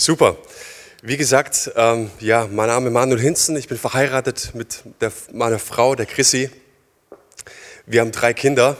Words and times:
Super. 0.00 0.36
Wie 1.02 1.16
gesagt, 1.16 1.72
ähm, 1.74 2.12
ja, 2.20 2.46
mein 2.48 2.68
Name 2.68 2.86
ist 2.86 2.92
Manuel 2.92 3.18
Hinzen. 3.20 3.56
Ich 3.56 3.66
bin 3.66 3.76
verheiratet 3.76 4.52
mit 4.54 4.84
der, 5.00 5.10
meiner 5.32 5.58
Frau, 5.58 5.96
der 5.96 6.06
Chrissy. 6.06 6.50
Wir 7.84 8.02
haben 8.02 8.12
drei 8.12 8.32
Kinder. 8.32 8.76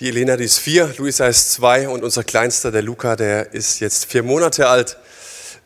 Die 0.00 0.08
Elena, 0.08 0.38
die 0.38 0.44
ist 0.44 0.56
vier, 0.56 0.94
Luisa 0.96 1.26
ist 1.26 1.52
zwei 1.52 1.90
und 1.90 2.02
unser 2.02 2.24
Kleinster, 2.24 2.72
der 2.72 2.80
Luca, 2.80 3.16
der 3.16 3.52
ist 3.52 3.80
jetzt 3.80 4.06
vier 4.06 4.22
Monate 4.22 4.66
alt. 4.66 4.96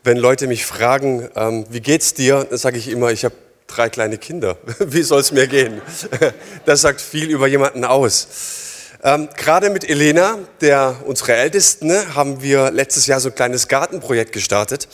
Wenn 0.03 0.17
Leute 0.17 0.47
mich 0.47 0.65
fragen, 0.65 1.29
ähm, 1.37 1.65
wie 1.69 1.79
geht's 1.79 2.13
dir, 2.13 2.45
dann 2.49 2.59
sage 2.59 2.77
ich 2.77 2.89
immer, 2.89 3.11
ich 3.11 3.23
habe 3.23 3.35
drei 3.67 3.87
kleine 3.87 4.17
Kinder. 4.17 4.57
Wie 4.79 5.03
soll 5.03 5.21
es 5.21 5.31
mir 5.31 5.47
gehen? 5.47 5.81
Das 6.65 6.81
sagt 6.81 6.99
viel 6.99 7.29
über 7.29 7.47
jemanden 7.47 7.85
aus. 7.85 8.27
Ähm, 9.03 9.29
Gerade 9.35 9.71
mit 9.71 9.89
Elena, 9.89 10.37
der 10.61 10.95
unsere 11.05 11.33
Ältesten, 11.33 11.87
ne, 11.87 12.13
haben 12.13 12.43
wir 12.43 12.69
letztes 12.69 13.07
Jahr 13.07 13.19
so 13.19 13.29
ein 13.29 13.35
kleines 13.35 13.67
Gartenprojekt 13.67 14.31
gestartet. 14.31 14.87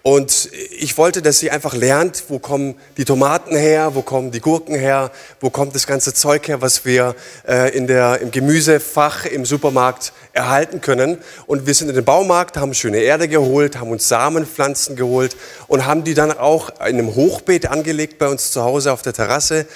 Und 0.00 0.48
ich 0.78 0.96
wollte, 0.96 1.20
dass 1.20 1.40
sie 1.40 1.50
einfach 1.50 1.74
lernt, 1.74 2.24
wo 2.28 2.38
kommen 2.38 2.76
die 2.96 3.04
Tomaten 3.04 3.54
her, 3.54 3.94
wo 3.94 4.00
kommen 4.00 4.30
die 4.30 4.40
Gurken 4.40 4.74
her, 4.74 5.10
wo 5.40 5.50
kommt 5.50 5.74
das 5.74 5.86
ganze 5.86 6.14
Zeug 6.14 6.48
her, 6.48 6.62
was 6.62 6.86
wir 6.86 7.14
äh, 7.46 7.76
in 7.76 7.86
der, 7.86 8.22
im 8.22 8.30
Gemüsefach 8.30 9.26
im 9.26 9.44
Supermarkt 9.44 10.14
erhalten 10.32 10.80
können. 10.80 11.18
Und 11.46 11.66
wir 11.66 11.74
sind 11.74 11.90
in 11.90 11.94
den 11.94 12.04
Baumarkt, 12.04 12.56
haben 12.56 12.72
schöne 12.72 13.00
Erde 13.00 13.28
geholt, 13.28 13.78
haben 13.78 13.90
uns 13.90 14.08
Samenpflanzen 14.08 14.96
geholt 14.96 15.36
und 15.68 15.84
haben 15.84 16.02
die 16.02 16.14
dann 16.14 16.32
auch 16.32 16.70
in 16.80 16.98
einem 16.98 17.14
Hochbeet 17.14 17.66
angelegt 17.66 18.18
bei 18.18 18.28
uns 18.28 18.52
zu 18.52 18.62
Hause 18.62 18.94
auf 18.94 19.02
der 19.02 19.12
Terrasse. 19.12 19.66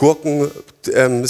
Gurken, 0.00 0.50
ähm, 0.94 1.26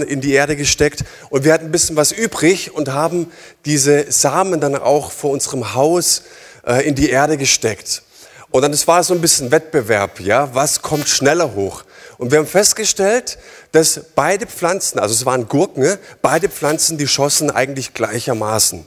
in 0.00 0.20
die 0.22 0.32
Erde 0.32 0.56
gesteckt 0.56 1.04
und 1.28 1.44
wir 1.44 1.52
hatten 1.52 1.66
ein 1.66 1.70
bisschen 1.70 1.94
was 1.94 2.10
übrig 2.10 2.74
und 2.74 2.88
haben 2.88 3.30
diese 3.66 4.10
Samen 4.10 4.62
dann 4.62 4.76
auch 4.76 5.12
vor 5.12 5.30
unserem 5.30 5.74
Haus 5.74 6.22
äh, 6.66 6.88
in 6.88 6.94
die 6.94 7.10
Erde 7.10 7.36
gesteckt. 7.36 8.02
Und 8.50 8.62
dann 8.62 8.72
es 8.72 8.88
war 8.88 9.04
so 9.04 9.12
ein 9.12 9.20
bisschen 9.20 9.50
Wettbewerb, 9.50 10.20
ja, 10.20 10.54
was 10.54 10.80
kommt 10.80 11.06
schneller 11.06 11.54
hoch? 11.54 11.84
Und 12.16 12.30
wir 12.30 12.38
haben 12.38 12.46
festgestellt, 12.46 13.36
dass 13.72 14.00
beide 14.14 14.46
Pflanzen, 14.46 14.98
also 14.98 15.12
es 15.12 15.26
waren 15.26 15.46
Gurken, 15.46 15.82
ne, 15.82 15.98
beide 16.22 16.48
Pflanzen, 16.48 16.96
die 16.96 17.06
schossen 17.06 17.50
eigentlich 17.50 17.92
gleichermaßen. 17.92 18.86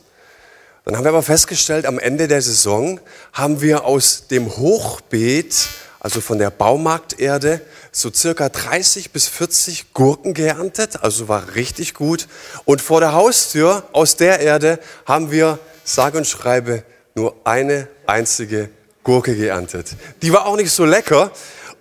Dann 0.84 0.98
haben 0.98 1.04
wir 1.04 1.10
aber 1.10 1.22
festgestellt, 1.22 1.86
am 1.86 2.00
Ende 2.00 2.28
der 2.28 2.42
Saison 2.42 3.00
haben 3.34 3.62
wir 3.62 3.86
aus 3.86 4.26
dem 4.32 4.58
Hochbeet 4.58 5.68
also 6.08 6.22
von 6.22 6.38
der 6.38 6.52
Baumarkterde, 6.52 7.60
so 7.92 8.10
circa 8.14 8.48
30 8.48 9.12
bis 9.12 9.28
40 9.28 9.94
Gurken 9.94 10.34
geerntet, 10.34 11.04
also 11.04 11.28
war 11.28 11.54
richtig 11.56 11.94
gut. 11.94 12.30
Und 12.64 12.82
vor 12.82 13.02
der 13.02 13.12
Haustür 13.12 13.84
aus 13.92 14.16
der 14.16 14.40
Erde 14.40 14.80
haben 15.06 15.32
wir, 15.32 15.60
sage 15.84 16.18
und 16.18 16.26
schreibe, 16.26 16.86
nur 17.14 17.36
eine 17.44 17.90
einzige 18.06 18.70
Gurke 19.04 19.36
geerntet. 19.36 19.98
Die 20.22 20.32
war 20.32 20.46
auch 20.46 20.56
nicht 20.56 20.72
so 20.72 20.86
lecker. 20.86 21.30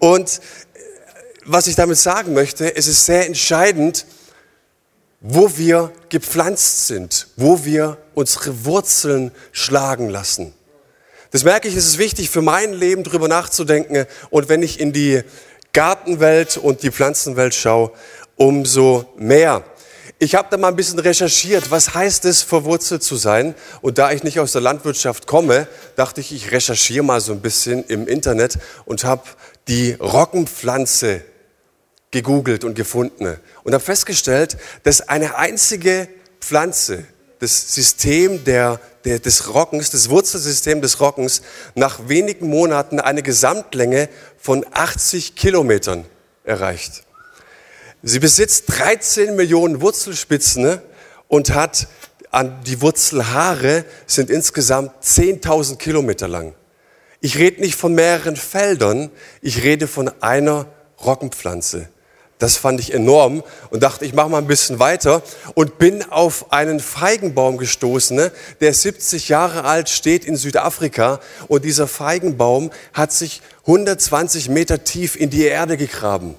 Und 0.00 0.40
äh, 0.74 0.80
was 1.44 1.68
ich 1.68 1.76
damit 1.76 1.96
sagen 1.96 2.34
möchte, 2.34 2.74
es 2.74 2.88
ist 2.88 3.06
sehr 3.06 3.28
entscheidend, 3.28 4.06
wo 5.20 5.56
wir 5.56 5.92
gepflanzt 6.08 6.88
sind, 6.88 7.28
wo 7.36 7.64
wir 7.64 7.96
unsere 8.14 8.64
Wurzeln 8.64 9.30
schlagen 9.52 10.08
lassen. 10.08 10.52
Das 11.30 11.44
merke 11.44 11.68
ich, 11.68 11.76
es 11.76 11.86
ist 11.86 11.98
wichtig 11.98 12.30
für 12.30 12.42
mein 12.42 12.72
Leben, 12.72 13.02
darüber 13.02 13.28
nachzudenken. 13.28 14.06
Und 14.30 14.48
wenn 14.48 14.62
ich 14.62 14.80
in 14.80 14.92
die 14.92 15.22
Gartenwelt 15.72 16.56
und 16.56 16.82
die 16.82 16.90
Pflanzenwelt 16.90 17.54
schaue, 17.54 17.92
umso 18.36 19.04
mehr. 19.16 19.64
Ich 20.18 20.34
habe 20.34 20.48
da 20.50 20.56
mal 20.56 20.68
ein 20.68 20.76
bisschen 20.76 20.98
recherchiert, 20.98 21.70
was 21.70 21.94
heißt 21.94 22.24
es, 22.24 22.42
verwurzelt 22.42 23.02
zu 23.02 23.16
sein. 23.16 23.54
Und 23.82 23.98
da 23.98 24.12
ich 24.12 24.22
nicht 24.22 24.40
aus 24.40 24.52
der 24.52 24.62
Landwirtschaft 24.62 25.26
komme, 25.26 25.68
dachte 25.94 26.22
ich, 26.22 26.32
ich 26.32 26.52
recherchiere 26.52 27.04
mal 27.04 27.20
so 27.20 27.32
ein 27.32 27.42
bisschen 27.42 27.84
im 27.84 28.08
Internet 28.08 28.58
und 28.86 29.04
habe 29.04 29.24
die 29.68 29.92
Roggenpflanze 29.92 31.22
gegoogelt 32.10 32.64
und 32.64 32.74
gefunden. 32.74 33.36
Und 33.62 33.74
habe 33.74 33.84
festgestellt, 33.84 34.56
dass 34.84 35.06
eine 35.06 35.36
einzige 35.36 36.08
Pflanze 36.40 37.04
das 37.38 37.74
System 37.74 38.44
der, 38.44 38.80
des 39.06 39.54
Rockens, 39.54 39.90
das 39.90 40.10
Wurzelsystem 40.10 40.82
des 40.82 41.00
Rockens, 41.00 41.42
nach 41.74 42.08
wenigen 42.08 42.48
Monaten 42.48 43.00
eine 43.00 43.22
Gesamtlänge 43.22 44.08
von 44.36 44.66
80 44.72 45.36
Kilometern 45.36 46.04
erreicht. 46.44 47.04
Sie 48.02 48.18
besitzt 48.18 48.64
13 48.68 49.36
Millionen 49.36 49.80
Wurzelspitzen 49.80 50.62
ne, 50.62 50.82
und 51.28 51.54
hat 51.54 51.88
an 52.30 52.62
die 52.64 52.82
Wurzelhaare 52.82 53.84
sind 54.06 54.28
insgesamt 54.30 54.92
10.000 55.02 55.76
Kilometer 55.76 56.28
lang. 56.28 56.54
Ich 57.20 57.38
rede 57.38 57.60
nicht 57.60 57.76
von 57.76 57.94
mehreren 57.94 58.36
Feldern, 58.36 59.10
ich 59.40 59.62
rede 59.62 59.86
von 59.86 60.10
einer 60.20 60.66
Roggenpflanze. 61.04 61.88
Das 62.38 62.56
fand 62.56 62.80
ich 62.80 62.92
enorm 62.92 63.42
und 63.70 63.82
dachte, 63.82 64.04
ich 64.04 64.12
mache 64.12 64.28
mal 64.28 64.38
ein 64.38 64.46
bisschen 64.46 64.78
weiter 64.78 65.22
und 65.54 65.78
bin 65.78 66.02
auf 66.02 66.52
einen 66.52 66.80
Feigenbaum 66.80 67.56
gestoßen, 67.56 68.14
ne, 68.14 68.30
der 68.60 68.74
70 68.74 69.30
Jahre 69.30 69.64
alt 69.64 69.88
steht 69.88 70.26
in 70.26 70.36
Südafrika 70.36 71.20
und 71.48 71.64
dieser 71.64 71.86
Feigenbaum 71.86 72.70
hat 72.92 73.12
sich 73.12 73.40
120 73.62 74.50
Meter 74.50 74.84
tief 74.84 75.16
in 75.16 75.30
die 75.30 75.44
Erde 75.44 75.78
gegraben. 75.78 76.34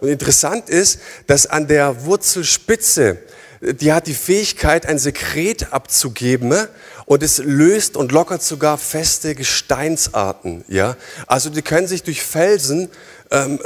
Und 0.00 0.08
interessant 0.08 0.70
ist, 0.70 1.00
dass 1.26 1.46
an 1.46 1.68
der 1.68 2.04
Wurzelspitze, 2.04 3.18
die 3.60 3.92
hat 3.92 4.06
die 4.06 4.14
Fähigkeit, 4.14 4.86
ein 4.86 4.98
Sekret 4.98 5.72
abzugeben 5.72 6.48
ne, 6.48 6.68
und 7.04 7.22
es 7.22 7.38
löst 7.38 7.96
und 7.96 8.10
lockert 8.10 8.42
sogar 8.42 8.78
feste 8.78 9.34
Gesteinsarten. 9.34 10.64
Ja, 10.68 10.96
also 11.26 11.50
die 11.50 11.62
können 11.62 11.86
sich 11.86 12.02
durch 12.02 12.22
Felsen 12.22 12.90
ähm, 13.30 13.60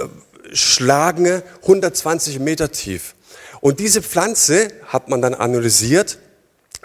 schlagen 0.52 1.42
120 1.62 2.38
Meter 2.38 2.72
tief. 2.72 3.14
Und 3.60 3.80
diese 3.80 4.02
Pflanze, 4.02 4.68
hat 4.86 5.08
man 5.08 5.22
dann 5.22 5.34
analysiert, 5.34 6.18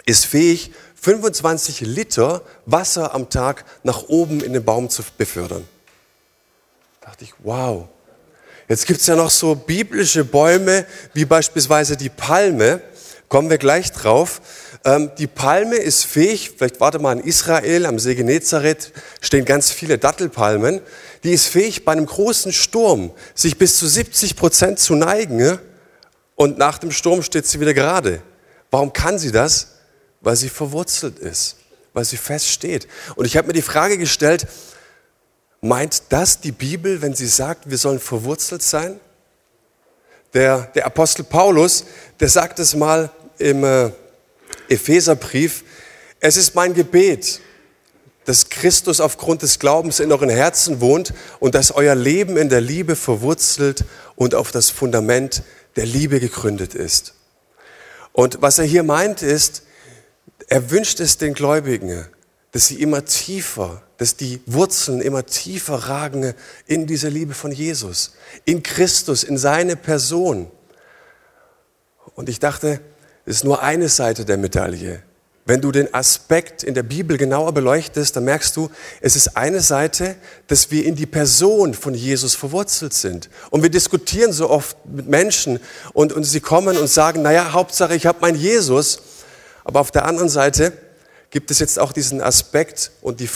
ist 0.04 0.26
fähig, 0.26 0.72
25 1.00 1.82
Liter 1.82 2.42
Wasser 2.64 3.14
am 3.14 3.30
Tag 3.30 3.64
nach 3.82 4.04
oben 4.08 4.40
in 4.40 4.52
den 4.52 4.64
Baum 4.64 4.90
zu 4.90 5.02
befördern. 5.16 5.66
Da 7.00 7.08
dachte 7.08 7.24
ich, 7.24 7.34
wow. 7.44 7.88
Jetzt 8.68 8.86
gibt's 8.86 9.06
ja 9.06 9.14
noch 9.14 9.30
so 9.30 9.54
biblische 9.54 10.24
Bäume, 10.24 10.86
wie 11.12 11.24
beispielsweise 11.24 11.96
die 11.96 12.08
Palme. 12.08 12.80
Kommen 13.28 13.50
wir 13.50 13.58
gleich 13.58 13.92
drauf. 13.92 14.40
Ähm, 14.84 15.10
die 15.18 15.26
Palme 15.26 15.76
ist 15.76 16.04
fähig, 16.04 16.52
vielleicht 16.56 16.80
warte 16.80 16.98
mal 16.98 17.18
in 17.18 17.24
Israel, 17.24 17.86
am 17.86 17.98
See 17.98 18.14
Genezareth 18.14 18.92
stehen 19.20 19.44
ganz 19.44 19.72
viele 19.72 19.98
Dattelpalmen 19.98 20.80
die 21.26 21.32
ist 21.32 21.48
fähig, 21.48 21.84
bei 21.84 21.90
einem 21.90 22.06
großen 22.06 22.52
Sturm 22.52 23.10
sich 23.34 23.58
bis 23.58 23.78
zu 23.78 23.88
70 23.88 24.36
Prozent 24.36 24.78
zu 24.78 24.94
neigen 24.94 25.58
und 26.36 26.56
nach 26.56 26.78
dem 26.78 26.92
Sturm 26.92 27.20
steht 27.20 27.46
sie 27.46 27.58
wieder 27.58 27.74
gerade. 27.74 28.22
Warum 28.70 28.92
kann 28.92 29.18
sie 29.18 29.32
das? 29.32 29.72
Weil 30.20 30.36
sie 30.36 30.48
verwurzelt 30.48 31.18
ist, 31.18 31.56
weil 31.92 32.04
sie 32.04 32.16
fest 32.16 32.46
steht. 32.46 32.86
Und 33.16 33.24
ich 33.24 33.36
habe 33.36 33.48
mir 33.48 33.54
die 33.54 33.62
Frage 33.62 33.98
gestellt, 33.98 34.46
meint 35.60 36.04
das 36.10 36.40
die 36.40 36.52
Bibel, 36.52 37.02
wenn 37.02 37.14
sie 37.14 37.26
sagt, 37.26 37.68
wir 37.68 37.78
sollen 37.78 37.98
verwurzelt 37.98 38.62
sein? 38.62 39.00
Der, 40.36 40.68
der 40.74 40.84
Apostel 40.84 41.24
Paulus, 41.24 41.86
der 42.20 42.28
sagt 42.28 42.58
es 42.58 42.74
mal 42.74 43.08
im 43.38 43.64
äh, 43.64 43.90
Epheserbrief, 44.68 45.64
es 46.20 46.36
ist 46.36 46.54
mein 46.54 46.74
Gebet, 46.74 47.40
dass 48.26 48.50
Christus 48.50 49.00
aufgrund 49.00 49.40
des 49.40 49.58
Glaubens 49.58 49.98
in 49.98 50.12
euren 50.12 50.28
Herzen 50.28 50.82
wohnt 50.82 51.14
und 51.40 51.54
dass 51.54 51.72
euer 51.72 51.94
Leben 51.94 52.36
in 52.36 52.50
der 52.50 52.60
Liebe 52.60 52.96
verwurzelt 52.96 53.86
und 54.14 54.34
auf 54.34 54.52
das 54.52 54.68
Fundament 54.68 55.42
der 55.76 55.86
Liebe 55.86 56.20
gegründet 56.20 56.74
ist. 56.74 57.14
Und 58.12 58.42
was 58.42 58.58
er 58.58 58.66
hier 58.66 58.82
meint 58.82 59.22
ist, 59.22 59.62
er 60.48 60.70
wünscht 60.70 61.00
es 61.00 61.16
den 61.16 61.32
Gläubigen, 61.32 62.04
dass 62.56 62.68
sie 62.68 62.80
immer 62.80 63.04
tiefer, 63.04 63.82
dass 63.98 64.16
die 64.16 64.40
Wurzeln 64.46 65.02
immer 65.02 65.26
tiefer 65.26 65.74
ragen 65.74 66.32
in 66.66 66.86
diese 66.86 67.10
Liebe 67.10 67.34
von 67.34 67.52
Jesus, 67.52 68.12
in 68.46 68.62
Christus, 68.62 69.24
in 69.24 69.36
seine 69.36 69.76
Person. 69.76 70.50
Und 72.14 72.30
ich 72.30 72.40
dachte, 72.40 72.80
es 73.26 73.36
ist 73.36 73.44
nur 73.44 73.62
eine 73.62 73.90
Seite 73.90 74.24
der 74.24 74.38
Medaille. 74.38 75.02
Wenn 75.44 75.60
du 75.60 75.70
den 75.70 75.92
Aspekt 75.92 76.62
in 76.62 76.72
der 76.72 76.82
Bibel 76.82 77.18
genauer 77.18 77.52
beleuchtest, 77.52 78.16
dann 78.16 78.24
merkst 78.24 78.56
du, 78.56 78.70
es 79.02 79.16
ist 79.16 79.36
eine 79.36 79.60
Seite, 79.60 80.16
dass 80.46 80.70
wir 80.70 80.86
in 80.86 80.96
die 80.96 81.04
Person 81.04 81.74
von 81.74 81.92
Jesus 81.92 82.34
verwurzelt 82.34 82.94
sind. 82.94 83.28
Und 83.50 83.64
wir 83.64 83.70
diskutieren 83.70 84.32
so 84.32 84.48
oft 84.48 84.78
mit 84.86 85.08
Menschen 85.08 85.60
und, 85.92 86.14
und 86.14 86.24
sie 86.24 86.40
kommen 86.40 86.78
und 86.78 86.88
sagen, 86.88 87.20
naja, 87.20 87.52
Hauptsache 87.52 87.94
ich 87.94 88.06
habe 88.06 88.20
meinen 88.22 88.38
Jesus. 88.38 89.02
Aber 89.62 89.80
auf 89.80 89.90
der 89.90 90.06
anderen 90.06 90.30
Seite 90.30 90.72
gibt 91.36 91.50
es 91.50 91.58
jetzt 91.58 91.78
auch 91.78 91.92
diesen 91.92 92.22
Aspekt 92.22 92.92
und 93.02 93.20
die, 93.20 93.28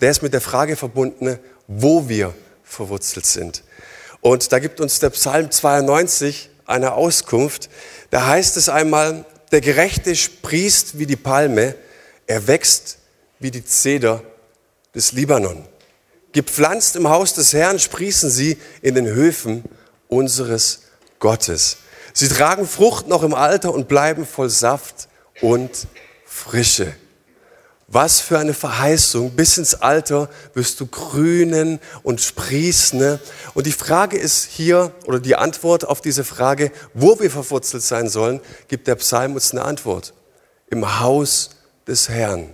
der 0.00 0.10
ist 0.10 0.22
mit 0.22 0.32
der 0.32 0.40
Frage 0.40 0.74
verbunden, 0.74 1.38
wo 1.66 2.08
wir 2.08 2.32
verwurzelt 2.64 3.26
sind. 3.26 3.62
Und 4.22 4.52
da 4.52 4.58
gibt 4.58 4.80
uns 4.80 5.00
der 5.00 5.10
Psalm 5.10 5.50
92 5.50 6.48
eine 6.64 6.94
Auskunft. 6.94 7.68
Da 8.08 8.26
heißt 8.26 8.56
es 8.56 8.70
einmal, 8.70 9.26
der 9.52 9.60
Gerechte 9.60 10.16
sprießt 10.16 10.98
wie 10.98 11.04
die 11.04 11.16
Palme, 11.16 11.74
er 12.26 12.46
wächst 12.46 13.00
wie 13.38 13.50
die 13.50 13.66
Zeder 13.66 14.22
des 14.94 15.12
Libanon. 15.12 15.68
Gepflanzt 16.32 16.96
im 16.96 17.10
Haus 17.10 17.34
des 17.34 17.52
Herrn 17.52 17.78
sprießen 17.78 18.30
sie 18.30 18.56
in 18.80 18.94
den 18.94 19.08
Höfen 19.08 19.62
unseres 20.08 20.84
Gottes. 21.18 21.76
Sie 22.14 22.28
tragen 22.28 22.66
Frucht 22.66 23.08
noch 23.08 23.22
im 23.22 23.34
Alter 23.34 23.74
und 23.74 23.88
bleiben 23.88 24.24
voll 24.24 24.48
Saft 24.48 25.08
und 25.42 25.86
Frische. 26.24 26.94
Was 27.88 28.20
für 28.20 28.38
eine 28.38 28.54
Verheißung. 28.54 29.30
Bis 29.32 29.58
ins 29.58 29.74
Alter 29.74 30.28
wirst 30.54 30.80
du 30.80 30.86
grünen 30.86 31.78
und 32.02 32.20
sprießen. 32.20 32.98
Ne? 32.98 33.20
Und 33.54 33.66
die 33.66 33.72
Frage 33.72 34.18
ist 34.18 34.44
hier, 34.44 34.92
oder 35.04 35.20
die 35.20 35.36
Antwort 35.36 35.84
auf 35.84 36.00
diese 36.00 36.24
Frage, 36.24 36.72
wo 36.94 37.20
wir 37.20 37.30
verwurzelt 37.30 37.84
sein 37.84 38.08
sollen, 38.08 38.40
gibt 38.66 38.88
der 38.88 38.96
Psalm 38.96 39.34
uns 39.34 39.52
eine 39.52 39.62
Antwort. 39.62 40.14
Im 40.68 41.00
Haus 41.00 41.50
des 41.86 42.08
Herrn. 42.08 42.52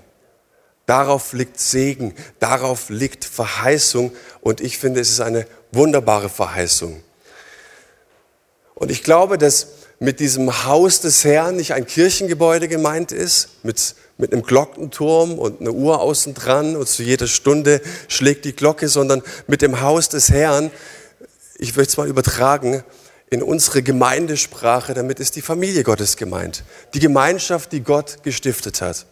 Darauf 0.84 1.32
liegt 1.32 1.58
Segen, 1.58 2.14
darauf 2.38 2.90
liegt 2.90 3.24
Verheißung. 3.24 4.12
Und 4.42 4.60
ich 4.60 4.76
finde, 4.76 5.00
es 5.00 5.10
ist 5.10 5.20
eine 5.20 5.46
wunderbare 5.70 6.28
Verheißung. 6.28 7.02
Und 8.74 8.90
ich 8.90 9.02
glaube, 9.02 9.38
dass 9.38 9.68
mit 9.98 10.18
diesem 10.18 10.64
Haus 10.64 11.00
des 11.00 11.24
Herrn 11.24 11.56
nicht 11.56 11.72
ein 11.72 11.86
Kirchengebäude 11.86 12.66
gemeint 12.66 13.12
ist, 13.12 13.64
mit, 13.64 13.94
mit 14.22 14.32
einem 14.32 14.42
Glockenturm 14.42 15.36
und 15.38 15.60
einer 15.60 15.72
Uhr 15.72 16.00
außen 16.00 16.32
dran 16.32 16.76
und 16.76 16.88
zu 16.88 17.02
jeder 17.02 17.26
Stunde 17.26 17.82
schlägt 18.06 18.44
die 18.44 18.54
Glocke, 18.54 18.88
sondern 18.88 19.20
mit 19.48 19.62
dem 19.62 19.80
Haus 19.80 20.08
des 20.08 20.30
Herrn, 20.30 20.70
ich 21.58 21.76
möchte 21.76 21.90
es 21.90 21.96
mal 21.96 22.06
übertragen, 22.08 22.84
in 23.30 23.42
unsere 23.42 23.82
Gemeindesprache, 23.82 24.94
damit 24.94 25.18
ist 25.18 25.34
die 25.34 25.42
Familie 25.42 25.82
Gottes 25.82 26.16
gemeint. 26.16 26.62
Die 26.94 27.00
Gemeinschaft, 27.00 27.72
die 27.72 27.80
Gott 27.80 28.22
gestiftet 28.22 28.80
hat. 28.80 29.06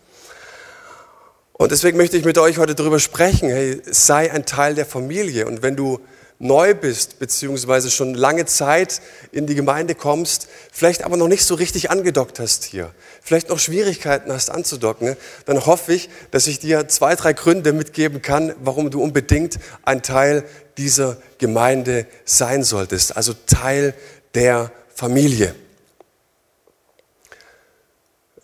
Und 1.55 1.73
deswegen 1.73 1.97
möchte 1.97 2.17
ich 2.17 2.25
mit 2.25 2.39
euch 2.39 2.59
heute 2.59 2.77
darüber 2.77 3.01
sprechen, 3.01 3.49
hey, 3.49 3.83
sei 3.91 4.31
ein 4.31 4.47
Teil 4.47 4.77
der 4.77 4.87
Familie. 4.87 5.47
Und 5.47 5.63
wenn 5.63 5.75
du 5.75 5.99
neu 6.41 6.75
bist, 6.75 7.19
beziehungsweise 7.19 7.91
schon 7.91 8.15
lange 8.15 8.47
Zeit 8.47 9.03
in 9.31 9.47
die 9.47 9.55
Gemeinde 9.55 9.95
kommst, 9.95 10.49
vielleicht 10.73 11.05
aber 11.05 11.19
noch 11.19 11.29
nicht 11.29 11.45
so 11.45 11.55
richtig 11.55 11.91
angedockt 11.91 12.41
hast 12.41 12.65
hier, 12.65 12.93
vielleicht 13.21 13.51
noch 13.51 13.59
Schwierigkeiten 13.59 14.33
hast 14.33 14.51
anzudocken, 14.51 15.17
dann 15.45 15.67
hoffe 15.67 15.93
ich, 15.93 16.09
dass 16.31 16.47
ich 16.47 16.59
dir 16.59 16.89
zwei, 16.89 17.15
drei 17.15 17.35
Gründe 17.35 17.75
mitgeben 17.75 18.23
kann, 18.23 18.55
warum 18.59 18.91
du 18.91 19.03
unbedingt 19.03 19.59
ein 19.85 20.03
Teil 20.03 20.45
dieser 20.79 21.19
Gemeinde 21.37 22.07
sein 22.25 22.65
solltest, 22.65 23.19
also 23.19 23.35
Teil 23.47 23.93
der 24.35 24.73
Familie. 24.95 25.55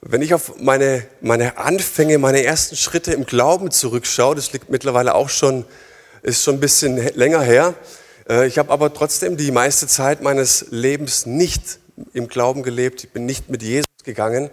Wenn 0.03 0.21
ich 0.21 0.35
auf 0.35 0.61
meine, 0.61 1.07
meine 1.23 1.57
Anfänge, 1.57 2.19
meine 2.19 2.45
ersten 2.45 2.77
Schritte 2.77 3.15
im 3.15 3.25
Glauben 3.25 3.71
zurückschaue, 3.71 4.35
das 4.35 4.53
liegt 4.53 4.69
mittlerweile 4.69 5.15
auch 5.15 5.31
schon 5.31 5.65
ist 6.27 6.43
schon 6.43 6.57
ein 6.57 6.61
bisschen 6.61 6.97
länger 7.15 7.41
her. 7.41 7.75
Äh, 8.29 8.49
ich 8.49 8.59
habe 8.59 8.73
aber 8.73 8.93
trotzdem 8.93 9.37
die 9.37 9.53
meiste 9.53 9.87
Zeit 9.87 10.23
meines 10.23 10.67
Lebens 10.71 11.25
nicht 11.25 11.79
im 12.13 12.29
Glauben 12.29 12.63
gelebt. 12.63 13.05
Ich 13.05 13.11
bin 13.11 13.27
nicht 13.27 13.49
mit 13.49 13.63
Jesus 13.63 13.87
gegangen. 14.05 14.51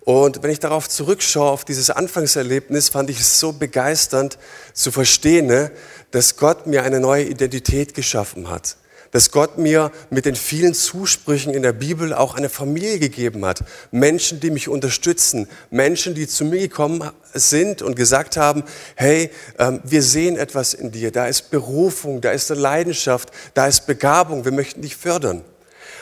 Und 0.00 0.42
wenn 0.42 0.50
ich 0.50 0.58
darauf 0.58 0.88
zurückschaue, 0.88 1.50
auf 1.50 1.64
dieses 1.64 1.88
Anfangserlebnis, 1.88 2.88
fand 2.88 3.08
ich 3.10 3.20
es 3.20 3.38
so 3.38 3.52
begeisternd 3.52 4.38
zu 4.74 4.90
verstehen, 4.90 5.46
ne, 5.46 5.70
dass 6.10 6.36
Gott 6.36 6.66
mir 6.66 6.82
eine 6.82 7.00
neue 7.00 7.24
Identität 7.24 7.94
geschaffen 7.94 8.50
hat 8.50 8.76
dass 9.14 9.30
Gott 9.30 9.58
mir 9.58 9.92
mit 10.10 10.24
den 10.24 10.34
vielen 10.34 10.74
Zusprüchen 10.74 11.54
in 11.54 11.62
der 11.62 11.72
Bibel 11.72 12.12
auch 12.12 12.34
eine 12.34 12.48
Familie 12.48 12.98
gegeben 12.98 13.44
hat. 13.44 13.62
Menschen, 13.92 14.40
die 14.40 14.50
mich 14.50 14.68
unterstützen, 14.68 15.46
Menschen, 15.70 16.16
die 16.16 16.26
zu 16.26 16.44
mir 16.44 16.58
gekommen 16.58 17.08
sind 17.32 17.80
und 17.80 17.94
gesagt 17.94 18.36
haben, 18.36 18.64
hey, 18.96 19.30
ähm, 19.60 19.80
wir 19.84 20.02
sehen 20.02 20.36
etwas 20.36 20.74
in 20.74 20.90
dir, 20.90 21.12
da 21.12 21.28
ist 21.28 21.52
Berufung, 21.52 22.22
da 22.22 22.32
ist 22.32 22.50
eine 22.50 22.60
Leidenschaft, 22.60 23.30
da 23.54 23.68
ist 23.68 23.86
Begabung, 23.86 24.44
wir 24.44 24.50
möchten 24.50 24.82
dich 24.82 24.96
fördern. 24.96 25.44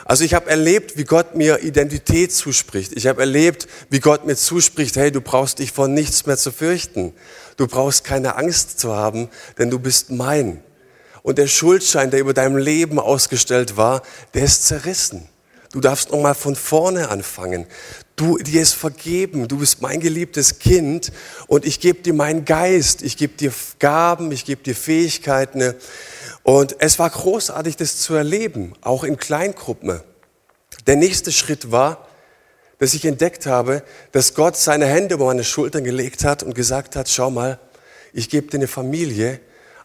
Also 0.06 0.24
ich 0.24 0.32
habe 0.32 0.48
erlebt, 0.48 0.96
wie 0.96 1.04
Gott 1.04 1.34
mir 1.34 1.62
Identität 1.62 2.32
zuspricht. 2.32 2.92
Ich 2.94 3.06
habe 3.06 3.20
erlebt, 3.20 3.68
wie 3.90 4.00
Gott 4.00 4.24
mir 4.24 4.36
zuspricht, 4.36 4.96
hey, 4.96 5.12
du 5.12 5.20
brauchst 5.20 5.58
dich 5.58 5.72
vor 5.72 5.86
nichts 5.86 6.24
mehr 6.24 6.38
zu 6.38 6.50
fürchten. 6.50 7.12
Du 7.58 7.66
brauchst 7.66 8.04
keine 8.04 8.36
Angst 8.36 8.80
zu 8.80 8.96
haben, 8.96 9.28
denn 9.58 9.68
du 9.68 9.78
bist 9.78 10.10
mein. 10.10 10.62
Und 11.22 11.38
der 11.38 11.46
Schuldschein, 11.46 12.10
der 12.10 12.20
über 12.20 12.34
deinem 12.34 12.56
Leben 12.56 12.98
ausgestellt 12.98 13.76
war, 13.76 14.02
der 14.34 14.44
ist 14.44 14.66
zerrissen. 14.66 15.28
Du 15.72 15.80
darfst 15.80 16.10
nochmal 16.10 16.34
von 16.34 16.54
vorne 16.54 17.08
anfangen. 17.08 17.66
Du, 18.16 18.36
dir 18.36 18.60
ist 18.60 18.74
vergeben. 18.74 19.48
Du 19.48 19.58
bist 19.58 19.80
mein 19.80 20.00
geliebtes 20.00 20.58
Kind 20.58 21.12
und 21.46 21.64
ich 21.64 21.80
gebe 21.80 22.00
dir 22.02 22.12
meinen 22.12 22.44
Geist. 22.44 23.02
Ich 23.02 23.16
gebe 23.16 23.34
dir 23.34 23.52
Gaben, 23.78 24.32
ich 24.32 24.44
gebe 24.44 24.62
dir 24.62 24.74
Fähigkeiten. 24.74 25.74
Und 26.42 26.76
es 26.80 26.98
war 26.98 27.08
großartig, 27.08 27.76
das 27.76 27.98
zu 27.98 28.14
erleben, 28.14 28.74
auch 28.82 29.04
in 29.04 29.16
Kleingruppen. 29.16 30.00
Der 30.86 30.96
nächste 30.96 31.32
Schritt 31.32 31.70
war, 31.70 32.06
dass 32.78 32.94
ich 32.94 33.04
entdeckt 33.04 33.46
habe, 33.46 33.82
dass 34.10 34.34
Gott 34.34 34.56
seine 34.56 34.86
Hände 34.86 35.14
über 35.14 35.26
meine 35.26 35.44
Schultern 35.44 35.84
gelegt 35.84 36.24
hat 36.24 36.42
und 36.42 36.54
gesagt 36.54 36.96
hat, 36.96 37.08
schau 37.08 37.30
mal, 37.30 37.60
ich 38.12 38.28
gebe 38.28 38.48
dir 38.48 38.58
eine 38.58 38.69
Familie, 38.69 39.40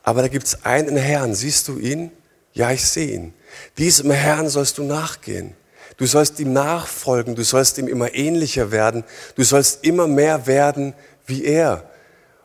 aber 0.08 0.22
da 0.22 0.30
gibt 0.30 0.48
es 0.48 0.64
einen 0.64 0.96
Herrn. 0.96 1.36
Siehst 1.36 1.68
du 1.68 1.78
ihn? 1.78 2.12
Ja, 2.54 2.72
ich 2.72 2.86
sehe 2.86 3.14
ihn. 3.14 3.34
Diesem 3.78 4.10
Herrn 4.10 4.48
sollst 4.48 4.78
du 4.78 4.84
nachgehen. 4.84 5.54
Du 5.98 6.06
sollst 6.06 6.40
ihm 6.40 6.54
nachfolgen. 6.54 7.36
Du 7.36 7.44
sollst 7.44 7.78
ihm 7.78 7.90
immer 7.90 8.16
ähnlicher 8.16 8.72
werden. 8.72 9.04
Du 9.36 9.44
sollst 9.44 9.84
immer 9.84 10.08
mehr 10.08 10.48
werden 10.48 10.94
wie 11.26 11.44
er. 11.44 11.90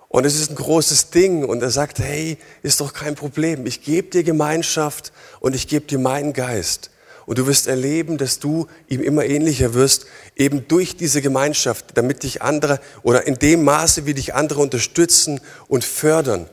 Und 0.09 0.26
es 0.26 0.35
ist 0.35 0.50
ein 0.50 0.56
großes 0.56 1.11
Ding. 1.11 1.44
Und 1.44 1.62
er 1.62 1.70
sagt, 1.70 2.00
hey, 2.00 2.37
ist 2.64 2.81
doch 2.81 2.93
kein 2.93 3.14
Problem. 3.14 3.65
Ich 3.65 3.85
gebe 3.85 4.08
dir 4.08 4.25
Gemeinschaft 4.25 5.12
und 5.38 5.55
ich 5.55 5.69
gebe 5.69 5.87
dir 5.87 6.00
meinen 6.00 6.32
Geist. 6.32 6.91
Und 7.26 7.38
du 7.38 7.47
wirst 7.47 7.69
erleben, 7.69 8.19
dass 8.19 8.41
du 8.41 8.67
ihm 8.88 9.00
immer 9.00 9.25
ähnlicher 9.25 9.73
wirst, 9.73 10.06
eben 10.35 10.67
durch 10.67 10.97
diese 10.97 11.23
Gemeinschaft, 11.23 11.91
damit 11.94 12.25
dich 12.25 12.43
andere 12.43 12.81
oder 13.05 13.25
in 13.29 13.37
dem 13.37 13.62
Maße, 13.62 14.05
wie 14.05 14.15
dich 14.15 14.35
andere 14.35 14.61
unterstützen 14.61 15.41
und 15.69 15.85
fördern. 15.85 16.49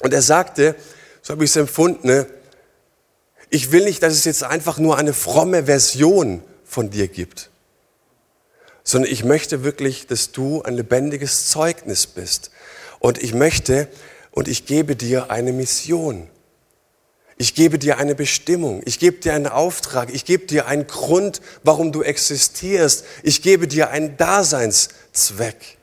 Und 0.00 0.12
er 0.12 0.22
sagte, 0.22 0.74
so 1.22 1.32
habe 1.32 1.44
ich 1.44 1.50
es 1.50 1.56
empfunden, 1.56 2.06
ne, 2.06 2.26
ich 3.50 3.72
will 3.72 3.84
nicht, 3.84 4.02
dass 4.02 4.14
es 4.14 4.24
jetzt 4.24 4.44
einfach 4.44 4.78
nur 4.78 4.96
eine 4.96 5.12
fromme 5.12 5.64
Version 5.64 6.42
von 6.64 6.90
dir 6.90 7.08
gibt, 7.08 7.50
sondern 8.84 9.10
ich 9.10 9.24
möchte 9.24 9.64
wirklich, 9.64 10.06
dass 10.06 10.32
du 10.32 10.62
ein 10.62 10.74
lebendiges 10.74 11.48
Zeugnis 11.48 12.06
bist. 12.06 12.50
Und 13.00 13.22
ich 13.22 13.34
möchte 13.34 13.88
und 14.30 14.46
ich 14.46 14.66
gebe 14.66 14.94
dir 14.94 15.30
eine 15.30 15.52
Mission. 15.52 16.28
Ich 17.36 17.54
gebe 17.54 17.78
dir 17.78 17.98
eine 17.98 18.14
Bestimmung. 18.14 18.82
Ich 18.84 18.98
gebe 18.98 19.18
dir 19.18 19.34
einen 19.34 19.46
Auftrag. 19.46 20.12
Ich 20.12 20.24
gebe 20.24 20.46
dir 20.46 20.66
einen 20.66 20.86
Grund, 20.86 21.40
warum 21.62 21.90
du 21.90 22.02
existierst. 22.02 23.04
Ich 23.22 23.42
gebe 23.42 23.66
dir 23.66 23.90
einen 23.90 24.16
Daseinszweck. 24.16 25.78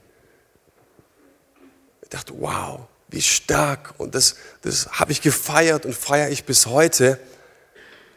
Ich 2.04 2.10
dachte, 2.10 2.34
wow, 2.38 2.82
wie 3.10 3.22
stark. 3.22 3.94
Und 3.98 4.16
das, 4.16 4.36
das 4.62 4.88
habe 4.92 5.12
ich 5.12 5.22
gefeiert 5.22 5.86
und 5.86 5.96
feiere 5.96 6.30
ich 6.30 6.46
bis 6.46 6.66
heute. 6.66 7.20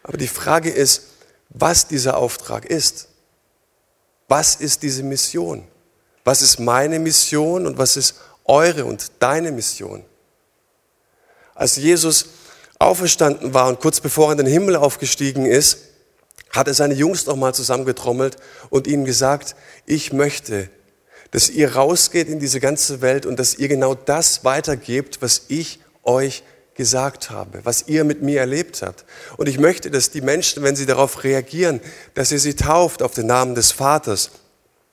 Aber 0.03 0.17
die 0.17 0.29
Frage 0.29 0.71
ist, 0.71 1.03
was 1.51 1.87
dieser 1.87 2.17
Auftrag 2.17 2.65
ist. 2.65 3.09
Was 4.29 4.57
ist 4.57 4.83
diese 4.83 5.03
Mission? 5.03 5.67
Was 6.25 6.43
ist 6.43 6.61
meine 6.61 6.99
Mission 6.99 7.67
und 7.67 7.79
was 7.79 7.97
ist 7.97 8.15
eure 8.45 8.85
und 8.85 9.11
deine 9.19 9.51
Mission? 9.51 10.05
Als 11.55 11.77
Jesus 11.77 12.27
auferstanden 12.79 13.53
war 13.53 13.69
und 13.69 13.81
kurz 13.81 14.01
bevor 14.01 14.29
er 14.29 14.33
in 14.33 14.39
den 14.39 14.47
Himmel 14.47 14.77
aufgestiegen 14.77 15.47
ist, 15.47 15.79
hat 16.51 16.69
er 16.69 16.75
seine 16.75 16.95
Jungs 16.95 17.27
nochmal 17.27 17.55
zusammengetrommelt 17.55 18.37
und 18.71 18.87
ihnen 18.87 19.05
gesagt, 19.05 19.55
ich 19.87 20.13
möchte, 20.13 20.71
dass 21.31 21.49
ihr 21.49 21.75
rausgeht 21.75 22.29
in 22.29 22.41
diese 22.41 22.61
ganze 22.61 23.01
Welt 23.01 23.27
und 23.27 23.39
dass 23.39 23.55
ihr 23.55 23.69
genau 23.69 23.95
das 23.95 24.45
weitergebt, 24.45 25.23
was 25.23 25.43
ich 25.49 25.81
euch 26.03 26.43
gesagt 26.75 27.31
habe, 27.31 27.61
was 27.65 27.85
ihr 27.89 28.05
mit 28.05 28.23
mir 28.23 28.41
erlebt 28.41 28.83
habt. 28.83 29.05
Und 29.37 29.49
ich 29.49 29.59
möchte, 29.59 29.91
dass 29.91 30.11
die 30.11 30.23
Menschen, 30.23 30.63
wenn 30.63 30.77
sie 30.77 30.87
darauf 30.87 31.25
reagieren, 31.25 31.81
dass 32.15 32.33
ihr 32.33 32.41
sie 32.41 32.55
tauft 32.55 33.03
auf 33.03 33.13
den 33.13 33.27
Namen 33.27 33.55
des 33.55 33.71
Vaters, 33.71 34.31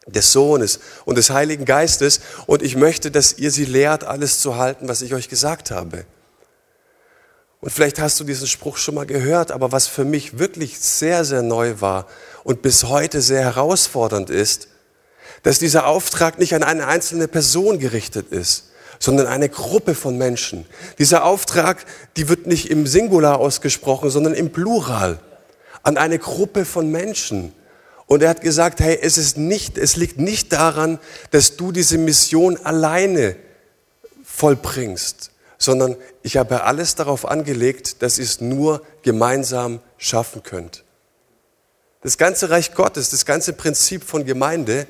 des 0.05 0.31
Sohnes 0.31 0.79
und 1.05 1.17
des 1.17 1.29
Heiligen 1.29 1.65
Geistes. 1.65 2.19
Und 2.45 2.61
ich 2.61 2.75
möchte, 2.75 3.11
dass 3.11 3.37
ihr 3.37 3.51
sie 3.51 3.65
lehrt, 3.65 4.03
alles 4.03 4.41
zu 4.41 4.57
halten, 4.57 4.87
was 4.87 5.01
ich 5.01 5.13
euch 5.13 5.29
gesagt 5.29 5.71
habe. 5.71 6.05
Und 7.59 7.71
vielleicht 7.71 7.99
hast 7.99 8.19
du 8.19 8.23
diesen 8.23 8.47
Spruch 8.47 8.77
schon 8.77 8.95
mal 8.95 9.05
gehört, 9.05 9.51
aber 9.51 9.71
was 9.71 9.87
für 9.87 10.05
mich 10.05 10.37
wirklich 10.37 10.79
sehr, 10.79 11.25
sehr 11.25 11.41
neu 11.41 11.81
war 11.81 12.07
und 12.43 12.61
bis 12.61 12.83
heute 12.83 13.21
sehr 13.21 13.41
herausfordernd 13.41 14.29
ist, 14.29 14.67
dass 15.47 15.59
dieser 15.59 15.87
Auftrag 15.87 16.39
nicht 16.39 16.53
an 16.55 16.61
eine 16.61 16.87
einzelne 16.87 17.29
Person 17.29 17.79
gerichtet 17.79 18.33
ist, 18.33 18.65
sondern 18.99 19.27
eine 19.27 19.47
Gruppe 19.47 19.95
von 19.95 20.17
Menschen. 20.17 20.65
Dieser 20.99 21.23
Auftrag, 21.23 21.85
die 22.17 22.27
wird 22.27 22.47
nicht 22.47 22.69
im 22.69 22.85
Singular 22.85 23.39
ausgesprochen, 23.39 24.09
sondern 24.09 24.33
im 24.33 24.51
Plural. 24.51 25.19
An 25.83 25.95
eine 25.95 26.19
Gruppe 26.19 26.65
von 26.65 26.91
Menschen. 26.91 27.53
Und 28.07 28.23
er 28.23 28.29
hat 28.31 28.41
gesagt, 28.41 28.81
hey, 28.81 28.99
es 29.01 29.17
ist 29.17 29.37
nicht, 29.37 29.77
es 29.77 29.95
liegt 29.95 30.19
nicht 30.19 30.51
daran, 30.51 30.99
dass 31.31 31.55
du 31.55 31.71
diese 31.71 31.97
Mission 31.97 32.57
alleine 32.57 33.37
vollbringst, 34.25 35.31
sondern 35.57 35.95
ich 36.23 36.35
habe 36.35 36.63
alles 36.63 36.95
darauf 36.95 37.25
angelegt, 37.25 38.01
dass 38.01 38.17
ihr 38.17 38.25
es 38.25 38.41
nur 38.41 38.81
gemeinsam 39.01 39.79
schaffen 39.97 40.43
könnt. 40.43 40.83
Das 42.01 42.17
ganze 42.17 42.49
Reich 42.49 42.73
Gottes, 42.73 43.11
das 43.11 43.25
ganze 43.25 43.53
Prinzip 43.53 44.03
von 44.03 44.25
Gemeinde 44.25 44.87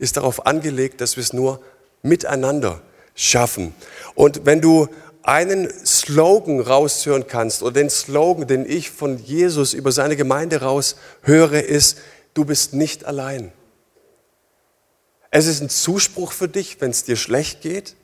ist 0.00 0.16
darauf 0.16 0.46
angelegt, 0.46 1.00
dass 1.00 1.16
wir 1.16 1.22
es 1.22 1.32
nur 1.32 1.60
miteinander 2.02 2.80
schaffen. 3.14 3.74
Und 4.14 4.46
wenn 4.46 4.60
du 4.60 4.88
einen 5.22 5.68
Slogan 5.84 6.60
raushören 6.60 7.26
kannst 7.26 7.62
oder 7.62 7.72
den 7.72 7.90
Slogan, 7.90 8.46
den 8.46 8.68
ich 8.68 8.90
von 8.90 9.18
Jesus 9.18 9.74
über 9.74 9.92
seine 9.92 10.16
Gemeinde 10.16 10.62
raus 10.62 10.96
höre, 11.22 11.62
ist, 11.62 11.98
du 12.32 12.46
bist 12.46 12.72
nicht 12.72 13.04
allein. 13.04 13.52
Es 15.30 15.46
ist 15.46 15.60
ein 15.60 15.68
Zuspruch 15.68 16.32
für 16.32 16.48
dich, 16.48 16.80
wenn 16.80 16.90
es 16.90 17.04
dir 17.04 17.16
schlecht 17.16 17.60
geht. 17.60 17.94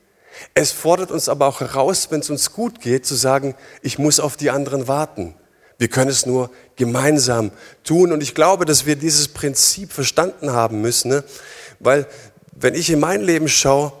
Es 0.53 0.71
fordert 0.71 1.09
uns 1.09 1.27
aber 1.27 1.47
auch 1.47 1.61
heraus, 1.61 2.09
wenn 2.11 2.19
es 2.19 2.29
uns 2.29 2.53
gut 2.53 2.79
geht, 2.79 3.07
zu 3.07 3.15
sagen, 3.15 3.55
ich 3.81 3.97
muss 3.97 4.19
auf 4.19 4.37
die 4.37 4.51
anderen 4.51 4.87
warten. 4.87 5.33
Wir 5.77 5.87
können 5.87 6.09
es 6.09 6.25
nur 6.25 6.49
gemeinsam 6.75 7.51
tun. 7.83 8.11
Und 8.11 8.21
ich 8.21 8.33
glaube, 8.33 8.65
dass 8.65 8.85
wir 8.85 8.95
dieses 8.95 9.27
Prinzip 9.27 9.91
verstanden 9.91 10.51
haben 10.51 10.81
müssen, 10.81 11.09
ne? 11.09 11.23
weil 11.79 12.07
wenn 12.59 12.73
ich 12.73 12.89
in 12.89 12.99
mein 12.99 13.21
Leben 13.21 13.47
schaue, 13.47 13.93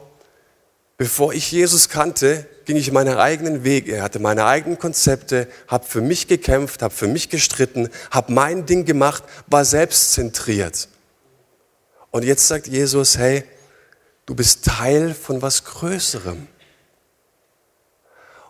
bevor 0.97 1.33
ich 1.33 1.51
Jesus 1.51 1.89
kannte, 1.89 2.47
ging 2.65 2.75
ich 2.75 2.91
meine 2.91 3.19
eigenen 3.19 3.63
Wege, 3.63 4.01
hatte 4.01 4.19
meine 4.19 4.45
eigenen 4.45 4.79
Konzepte, 4.79 5.47
habe 5.67 5.85
für 5.85 6.01
mich 6.01 6.27
gekämpft, 6.27 6.81
habe 6.81 6.93
für 6.93 7.07
mich 7.07 7.29
gestritten, 7.29 7.89
habe 8.11 8.33
mein 8.33 8.65
Ding 8.65 8.83
gemacht, 8.83 9.23
war 9.45 9.63
selbstzentriert. 9.63 10.89
Und 12.09 12.25
jetzt 12.25 12.47
sagt 12.47 12.67
Jesus, 12.67 13.17
hey, 13.17 13.43
du 14.25 14.33
bist 14.33 14.65
Teil 14.65 15.13
von 15.13 15.41
was 15.41 15.63
Größerem. 15.63 16.47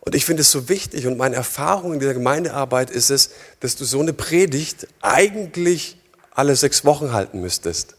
Und 0.08 0.16
ich 0.16 0.24
finde 0.24 0.40
es 0.40 0.52
so 0.52 0.70
wichtig 0.70 1.06
und 1.06 1.18
meine 1.18 1.36
Erfahrung 1.36 1.96
in 1.96 2.00
der 2.00 2.14
Gemeindearbeit 2.14 2.92
ist 2.92 3.10
es, 3.10 3.32
dass 3.60 3.76
du 3.76 3.84
so 3.84 4.00
eine 4.00 4.14
Predigt 4.14 4.88
eigentlich 5.02 5.98
alle 6.34 6.56
sechs 6.56 6.86
Wochen 6.86 7.12
halten 7.12 7.42
müsstest. 7.42 7.98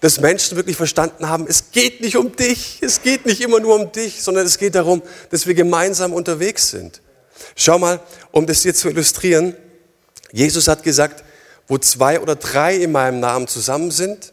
Dass 0.00 0.20
Menschen 0.20 0.56
wirklich 0.56 0.78
verstanden 0.78 1.28
haben, 1.28 1.44
es 1.46 1.70
geht 1.70 2.00
nicht 2.00 2.16
um 2.16 2.34
dich, 2.34 2.78
es 2.80 3.02
geht 3.02 3.26
nicht 3.26 3.42
immer 3.42 3.60
nur 3.60 3.74
um 3.74 3.92
dich, 3.92 4.22
sondern 4.22 4.46
es 4.46 4.56
geht 4.56 4.74
darum, 4.74 5.02
dass 5.28 5.46
wir 5.46 5.52
gemeinsam 5.52 6.14
unterwegs 6.14 6.70
sind. 6.70 7.02
Schau 7.56 7.78
mal, 7.78 8.00
um 8.32 8.46
das 8.46 8.62
hier 8.62 8.74
zu 8.74 8.88
illustrieren, 8.88 9.54
Jesus 10.32 10.66
hat 10.66 10.82
gesagt, 10.82 11.22
wo 11.68 11.76
zwei 11.76 12.20
oder 12.20 12.36
drei 12.36 12.74
in 12.76 12.90
meinem 12.90 13.20
Namen 13.20 13.48
zusammen 13.48 13.90
sind, 13.90 14.32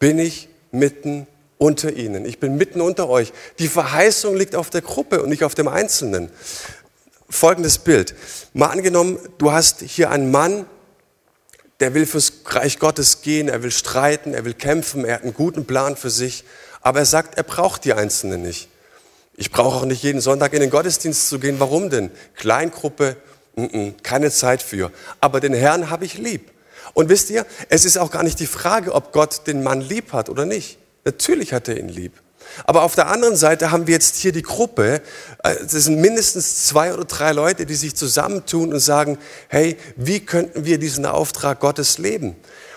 bin 0.00 0.18
ich 0.18 0.48
mitten 0.72 1.28
unter 1.58 1.92
ihnen. 1.92 2.24
Ich 2.24 2.38
bin 2.38 2.56
mitten 2.56 2.80
unter 2.80 3.08
euch. 3.08 3.32
Die 3.58 3.68
Verheißung 3.68 4.36
liegt 4.36 4.54
auf 4.54 4.70
der 4.70 4.82
Gruppe 4.82 5.22
und 5.22 5.28
nicht 5.28 5.44
auf 5.44 5.54
dem 5.54 5.68
Einzelnen. 5.68 6.30
Folgendes 7.28 7.78
Bild. 7.78 8.14
Mal 8.54 8.68
angenommen, 8.68 9.18
du 9.38 9.52
hast 9.52 9.82
hier 9.82 10.10
einen 10.10 10.30
Mann, 10.30 10.64
der 11.80 11.94
will 11.94 12.06
fürs 12.06 12.32
Reich 12.46 12.78
Gottes 12.78 13.22
gehen, 13.22 13.48
er 13.48 13.62
will 13.62 13.70
streiten, 13.70 14.34
er 14.34 14.44
will 14.44 14.54
kämpfen, 14.54 15.04
er 15.04 15.16
hat 15.16 15.22
einen 15.22 15.34
guten 15.34 15.66
Plan 15.66 15.96
für 15.96 16.10
sich, 16.10 16.44
aber 16.80 17.00
er 17.00 17.06
sagt, 17.06 17.36
er 17.36 17.44
braucht 17.44 17.84
die 17.84 17.92
Einzelnen 17.92 18.42
nicht. 18.42 18.68
Ich 19.36 19.52
brauche 19.52 19.76
auch 19.76 19.84
nicht 19.84 20.02
jeden 20.02 20.20
Sonntag 20.20 20.52
in 20.52 20.60
den 20.60 20.70
Gottesdienst 20.70 21.28
zu 21.28 21.38
gehen. 21.38 21.60
Warum 21.60 21.90
denn? 21.90 22.10
Kleingruppe, 22.34 23.16
keine 24.02 24.32
Zeit 24.32 24.62
für. 24.62 24.90
Aber 25.20 25.38
den 25.38 25.54
Herrn 25.54 25.90
habe 25.90 26.04
ich 26.04 26.18
lieb. 26.18 26.50
Und 26.92 27.08
wisst 27.08 27.30
ihr, 27.30 27.46
es 27.68 27.84
ist 27.84 27.98
auch 27.98 28.10
gar 28.10 28.24
nicht 28.24 28.40
die 28.40 28.48
Frage, 28.48 28.92
ob 28.92 29.12
Gott 29.12 29.46
den 29.46 29.62
Mann 29.62 29.80
lieb 29.80 30.12
hat 30.12 30.28
oder 30.28 30.44
nicht. 30.44 30.78
Natürlich 31.08 31.54
hat 31.54 31.68
er 31.68 31.78
ihn 31.78 31.88
lieb. 31.88 32.12
Aber 32.66 32.82
auf 32.82 32.94
der 32.94 33.06
anderen 33.06 33.34
Seite 33.34 33.70
haben 33.70 33.86
wir 33.86 33.94
jetzt 33.94 34.16
hier 34.16 34.30
die 34.30 34.42
Gruppe, 34.42 35.00
äh, 35.42 35.54
es 35.54 35.72
sind 35.72 36.02
mindestens 36.02 36.66
zwei 36.66 36.92
oder 36.92 37.06
drei 37.06 37.32
Leute, 37.32 37.64
die 37.64 37.76
sich 37.76 37.96
zusammentun 37.96 38.74
und 38.74 38.80
sagen, 38.80 39.16
hey, 39.48 39.78
wie 39.96 40.20
könnten 40.20 40.66
wir 40.66 40.76
diesen 40.78 41.06
Auftrag 41.06 41.60
Gottes 41.60 41.96
leben? 41.96 42.36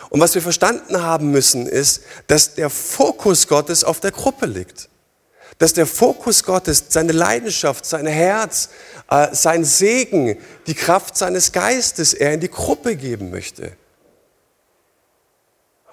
Und 0.10 0.22
was 0.22 0.34
wir 0.34 0.42
verstanden 0.42 1.04
haben 1.04 1.32
müssen, 1.32 1.68
ist, 1.68 2.04
dass 2.28 2.54
der 2.54 2.70
Fokus 2.70 3.50
Gottes 3.50 3.84
auf 3.84 4.00
der 4.00 4.12
Gruppe 4.12 4.46
liegt. 4.46 4.88
Dass 5.58 5.74
der 5.74 5.86
Fokus 5.86 6.46
Gottes, 6.46 6.86
seine 6.88 7.12
Leidenschaft, 7.12 7.86
sein 7.86 8.08
Herz, 8.08 8.70
äh, 9.10 9.28
sein 9.34 9.66
Segen, 9.66 10.38
die 10.68 10.74
Kraft 10.74 11.18
seines 11.18 11.52
Geistes 11.52 12.14
er 12.14 12.34
in 12.34 12.40
die 12.40 12.50
Gruppe 12.50 12.96
geben 12.96 13.30
möchte. 13.30 13.74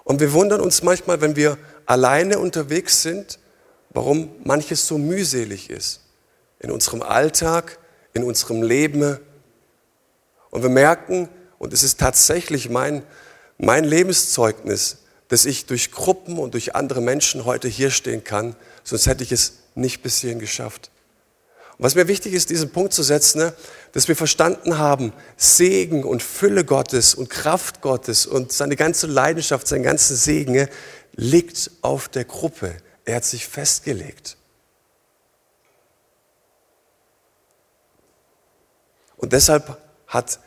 Und 0.04 0.20
wir 0.20 0.32
wundern 0.32 0.62
uns 0.62 0.82
manchmal, 0.82 1.20
wenn 1.20 1.36
wir 1.36 1.58
alleine 1.88 2.38
unterwegs 2.38 3.02
sind, 3.02 3.38
warum 3.90 4.30
manches 4.44 4.86
so 4.86 4.98
mühselig 4.98 5.70
ist. 5.70 6.02
In 6.60 6.70
unserem 6.70 7.02
Alltag, 7.02 7.78
in 8.12 8.24
unserem 8.24 8.62
Leben. 8.62 9.18
Und 10.50 10.62
wir 10.62 10.68
merken, 10.68 11.28
und 11.58 11.72
es 11.72 11.82
ist 11.82 11.98
tatsächlich 11.98 12.68
mein, 12.68 13.02
mein 13.56 13.84
Lebenszeugnis, 13.84 14.98
dass 15.28 15.46
ich 15.46 15.64
durch 15.66 15.90
Gruppen 15.90 16.38
und 16.38 16.54
durch 16.54 16.74
andere 16.74 17.00
Menschen 17.00 17.46
heute 17.46 17.68
hier 17.68 17.90
stehen 17.90 18.22
kann, 18.22 18.54
sonst 18.84 19.06
hätte 19.06 19.24
ich 19.24 19.32
es 19.32 19.54
nicht 19.74 20.02
bis 20.02 20.18
hierhin 20.18 20.38
geschafft. 20.38 20.90
Und 21.78 21.84
was 21.84 21.94
mir 21.94 22.08
wichtig 22.08 22.34
ist, 22.34 22.50
diesen 22.50 22.70
Punkt 22.70 22.92
zu 22.92 23.02
setzen, 23.02 23.38
ne, 23.38 23.54
dass 23.92 24.08
wir 24.08 24.16
verstanden 24.16 24.78
haben, 24.78 25.12
Segen 25.36 26.04
und 26.04 26.22
Fülle 26.22 26.64
Gottes 26.64 27.14
und 27.14 27.30
Kraft 27.30 27.80
Gottes 27.80 28.26
und 28.26 28.52
seine 28.52 28.76
ganze 28.76 29.06
Leidenschaft, 29.06 29.66
sein 29.66 29.82
ganzer 29.82 30.16
Segen 30.16 30.52
ne, 30.52 30.68
liegt 31.18 31.72
auf 31.82 32.08
der 32.08 32.24
Gruppe. 32.24 32.76
Er 33.04 33.16
hat 33.16 33.24
sich 33.24 33.48
festgelegt. 33.48 34.36
Und 39.16 39.32
deshalb 39.32 39.78
hat 40.06 40.38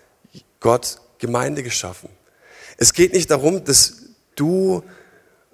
Gott 0.62 1.02
Gemeinde 1.18 1.62
geschaffen. 1.62 2.10
Es 2.78 2.94
geht 2.94 3.12
nicht 3.12 3.30
darum, 3.30 3.66
dass 3.66 4.04
du, 4.36 4.82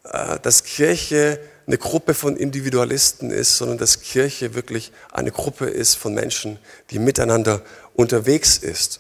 äh, 0.04 0.40
dass 0.40 0.64
Kirche 0.64 1.40
eine 1.66 1.80
Gruppe 1.80 2.14
von 2.14 2.38
Individualisten 2.38 3.32
ist, 3.32 3.58
sondern 3.58 3.80
dass 3.80 4.02
Kirche 4.02 4.54
wirklich 4.54 4.92
eine 5.12 5.32
Gruppe 5.32 5.66
ist 5.66 5.96
von 5.96 6.14
Menschen, 6.14 6.60
die 6.92 7.00
miteinander 7.00 7.64
unterwegs 7.96 8.58
ist. 8.60 9.00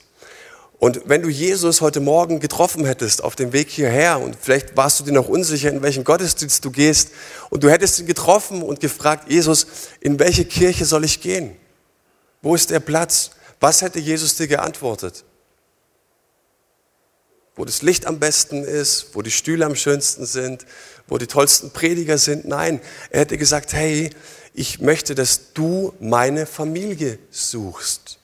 Und 0.79 1.01
wenn 1.05 1.23
du 1.23 1.29
Jesus 1.29 1.81
heute 1.81 1.99
Morgen 1.99 2.39
getroffen 2.39 2.85
hättest 2.85 3.23
auf 3.23 3.35
dem 3.35 3.51
Weg 3.51 3.69
hierher 3.69 4.19
und 4.19 4.37
vielleicht 4.39 4.77
warst 4.77 4.99
du 4.99 5.03
dir 5.03 5.11
noch 5.11 5.27
unsicher, 5.27 5.69
in 5.69 5.81
welchen 5.81 6.03
Gottesdienst 6.03 6.63
du 6.63 6.69
gehst 6.69 7.09
und 7.49 7.63
du 7.63 7.69
hättest 7.69 7.99
ihn 7.99 8.05
getroffen 8.05 8.61
und 8.61 8.79
gefragt, 8.79 9.29
Jesus, 9.31 9.65
in 10.01 10.19
welche 10.19 10.45
Kirche 10.45 10.85
soll 10.85 11.03
ich 11.03 11.19
gehen? 11.21 11.55
Wo 12.43 12.53
ist 12.53 12.69
der 12.69 12.79
Platz? 12.79 13.31
Was 13.59 13.81
hätte 13.81 13.99
Jesus 13.99 14.35
dir 14.35 14.47
geantwortet? 14.47 15.23
Wo 17.55 17.65
das 17.65 17.81
Licht 17.81 18.05
am 18.05 18.19
besten 18.19 18.63
ist, 18.63 19.15
wo 19.15 19.23
die 19.23 19.31
Stühle 19.31 19.65
am 19.65 19.75
schönsten 19.75 20.27
sind, 20.27 20.67
wo 21.07 21.17
die 21.17 21.25
tollsten 21.25 21.71
Prediger 21.71 22.19
sind. 22.19 22.45
Nein, 22.45 22.79
er 23.09 23.21
hätte 23.21 23.39
gesagt, 23.39 23.73
hey, 23.73 24.11
ich 24.53 24.79
möchte, 24.79 25.15
dass 25.15 25.53
du 25.53 25.93
meine 25.99 26.45
Familie 26.45 27.17
suchst. 27.31 28.16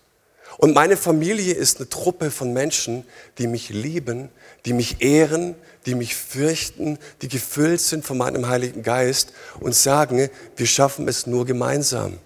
Und 0.64 0.74
meine 0.74 0.96
Familie 0.96 1.54
ist 1.54 1.80
eine 1.80 1.90
Truppe 1.90 2.32
von 2.32 2.54
Menschen, 2.54 3.04
die 3.38 3.48
mich 3.48 3.68
lieben, 3.68 4.30
die 4.64 4.72
mich 4.72 5.02
ehren, 5.02 5.56
die 5.86 5.94
mich 5.94 6.16
fürchten, 6.16 7.00
die 7.22 7.28
gefüllt 7.28 7.82
sind 7.82 8.06
von 8.06 8.18
meinem 8.18 8.48
Heiligen 8.48 8.82
Geist 8.82 9.34
und 9.60 9.76
sagen, 9.76 10.30
wir 10.56 10.66
schaffen 10.66 11.10
es 11.10 11.28
nur 11.28 11.46
gemeinsam. 11.46 12.18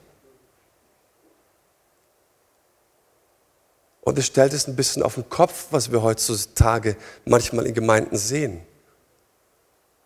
Und 4.01 4.19
es 4.19 4.27
stellt 4.27 4.53
es 4.53 4.67
ein 4.67 4.75
bisschen 4.75 5.01
auf 5.01 5.15
den 5.15 5.27
Kopf, 5.29 5.69
was 5.71 5.91
wir 5.91 6.03
heutzutage 6.03 6.95
manchmal 7.25 7.65
in 7.65 7.73
Gemeinden 7.73 8.19
sehen. 8.19 8.61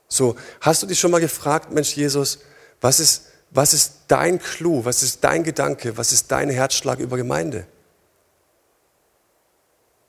So, 0.07 0.37
hast 0.61 0.81
du 0.81 0.87
dich 0.87 1.01
schon 1.01 1.11
mal 1.11 1.19
gefragt, 1.19 1.73
Mensch 1.73 1.97
Jesus, 1.97 2.39
was 2.79 3.01
ist, 3.01 3.25
was 3.49 3.73
ist 3.73 4.03
dein 4.07 4.39
Clou, 4.39 4.85
was 4.85 5.03
ist 5.03 5.21
dein 5.21 5.43
Gedanke, 5.43 5.97
was 5.97 6.13
ist 6.13 6.31
dein 6.31 6.49
Herzschlag 6.49 6.99
über 6.99 7.17
Gemeinde? 7.17 7.67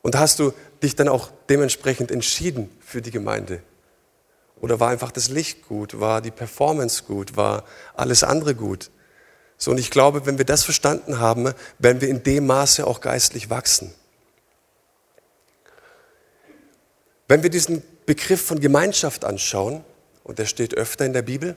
Und 0.02 0.16
hast 0.16 0.40
du 0.40 0.52
dich 0.82 0.96
dann 0.96 1.08
auch 1.08 1.30
dementsprechend 1.48 2.10
entschieden 2.10 2.68
für 2.80 3.00
die 3.00 3.12
Gemeinde? 3.12 3.62
Oder 4.60 4.78
war 4.78 4.90
einfach 4.90 5.10
das 5.10 5.28
Licht 5.28 5.66
gut? 5.66 5.98
War 5.98 6.20
die 6.20 6.30
Performance 6.30 7.04
gut? 7.04 7.36
War 7.36 7.64
alles 7.94 8.22
andere 8.22 8.54
gut? 8.54 8.90
So, 9.56 9.70
und 9.70 9.78
ich 9.78 9.90
glaube, 9.90 10.26
wenn 10.26 10.38
wir 10.38 10.44
das 10.44 10.64
verstanden 10.64 11.20
haben, 11.20 11.52
werden 11.78 12.00
wir 12.00 12.08
in 12.08 12.22
dem 12.24 12.46
Maße 12.46 12.84
auch 12.86 13.00
geistlich 13.00 13.48
wachsen. 13.48 13.94
Wenn 17.28 17.44
wir 17.44 17.50
diesen 17.50 17.82
Begriff 18.06 18.44
von 18.44 18.60
Gemeinschaft 18.60 19.24
anschauen, 19.24 19.84
und 20.24 20.38
der 20.38 20.46
steht 20.46 20.74
öfter 20.74 21.04
in 21.06 21.12
der 21.12 21.22
Bibel, 21.22 21.56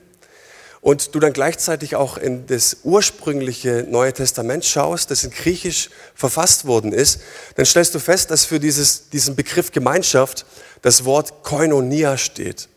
und 0.86 1.16
du 1.16 1.18
dann 1.18 1.32
gleichzeitig 1.32 1.96
auch 1.96 2.16
in 2.16 2.46
das 2.46 2.76
ursprüngliche 2.84 3.84
Neue 3.90 4.12
Testament 4.12 4.64
schaust, 4.64 5.10
das 5.10 5.24
in 5.24 5.32
Griechisch 5.32 5.90
verfasst 6.14 6.64
worden 6.64 6.92
ist, 6.92 7.22
dann 7.56 7.66
stellst 7.66 7.92
du 7.96 7.98
fest, 7.98 8.30
dass 8.30 8.44
für 8.44 8.60
dieses, 8.60 9.08
diesen 9.08 9.34
Begriff 9.34 9.72
Gemeinschaft 9.72 10.46
das 10.82 11.04
Wort 11.04 11.42
Koinonia 11.42 12.16
steht. 12.16 12.68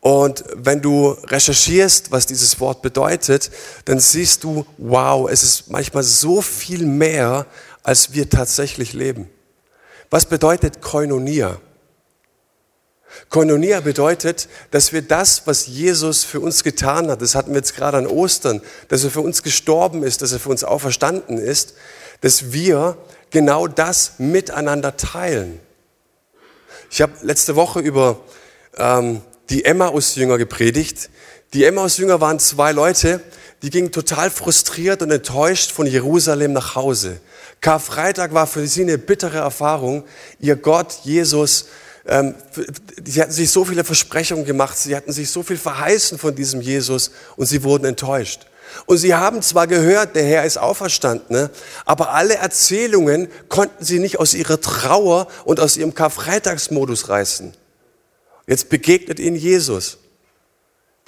Und 0.00 0.42
wenn 0.54 0.80
du 0.80 1.10
recherchierst, 1.10 2.12
was 2.12 2.24
dieses 2.24 2.60
Wort 2.60 2.80
bedeutet, 2.80 3.50
dann 3.84 4.00
siehst 4.00 4.42
du, 4.42 4.64
wow, 4.78 5.28
es 5.30 5.42
ist 5.42 5.70
manchmal 5.70 6.02
so 6.02 6.40
viel 6.40 6.86
mehr, 6.86 7.44
als 7.82 8.14
wir 8.14 8.30
tatsächlich 8.30 8.94
leben. 8.94 9.28
Was 10.08 10.24
bedeutet 10.24 10.80
Koinonia? 10.80 11.60
Koinonia 13.28 13.80
bedeutet, 13.80 14.48
dass 14.70 14.92
wir 14.92 15.02
das, 15.02 15.46
was 15.46 15.66
Jesus 15.66 16.24
für 16.24 16.40
uns 16.40 16.62
getan 16.62 17.10
hat, 17.10 17.22
das 17.22 17.34
hatten 17.34 17.50
wir 17.50 17.58
jetzt 17.58 17.74
gerade 17.74 17.98
an 17.98 18.06
Ostern, 18.06 18.60
dass 18.88 19.04
er 19.04 19.10
für 19.10 19.20
uns 19.20 19.42
gestorben 19.42 20.02
ist, 20.02 20.22
dass 20.22 20.32
er 20.32 20.40
für 20.40 20.50
uns 20.50 20.64
auferstanden 20.64 21.38
ist, 21.38 21.74
dass 22.20 22.52
wir 22.52 22.96
genau 23.30 23.66
das 23.66 24.12
miteinander 24.18 24.96
teilen. 24.96 25.60
Ich 26.90 27.02
habe 27.02 27.12
letzte 27.22 27.56
Woche 27.56 27.80
über 27.80 28.20
ähm, 28.76 29.22
die 29.50 29.64
Emmaus-Jünger 29.64 30.38
gepredigt. 30.38 31.10
Die 31.52 31.64
Emmaus-Jünger 31.64 32.20
waren 32.20 32.38
zwei 32.38 32.72
Leute, 32.72 33.20
die 33.62 33.70
gingen 33.70 33.92
total 33.92 34.30
frustriert 34.30 35.02
und 35.02 35.10
enttäuscht 35.10 35.72
von 35.72 35.86
Jerusalem 35.86 36.52
nach 36.52 36.74
Hause. 36.74 37.20
Karfreitag 37.60 38.34
war 38.34 38.46
für 38.46 38.66
sie 38.66 38.82
eine 38.82 38.98
bittere 38.98 39.38
Erfahrung. 39.38 40.04
Ihr 40.40 40.56
Gott, 40.56 41.00
Jesus, 41.04 41.66
sie 43.04 43.20
hatten 43.20 43.32
sich 43.32 43.50
so 43.50 43.64
viele 43.64 43.84
Versprechungen 43.84 44.44
gemacht, 44.44 44.78
sie 44.78 44.94
hatten 44.94 45.12
sich 45.12 45.30
so 45.30 45.42
viel 45.42 45.56
verheißen 45.56 46.18
von 46.18 46.34
diesem 46.34 46.60
Jesus 46.60 47.10
und 47.36 47.46
sie 47.46 47.62
wurden 47.64 47.84
enttäuscht. 47.84 48.46
Und 48.84 48.98
sie 48.98 49.14
haben 49.14 49.42
zwar 49.42 49.66
gehört, 49.66 50.14
der 50.14 50.24
Herr 50.24 50.44
ist 50.44 50.58
auferstanden, 50.58 51.34
ne, 51.34 51.50
aber 51.84 52.10
alle 52.10 52.34
Erzählungen 52.34 53.28
konnten 53.48 53.84
sie 53.84 53.98
nicht 53.98 54.18
aus 54.18 54.34
ihrer 54.34 54.60
Trauer 54.60 55.28
und 55.44 55.60
aus 55.60 55.76
ihrem 55.76 55.94
Karfreitagsmodus 55.94 57.08
reißen. 57.08 57.54
Jetzt 58.46 58.68
begegnet 58.68 59.18
ihnen 59.18 59.36
Jesus. 59.36 59.98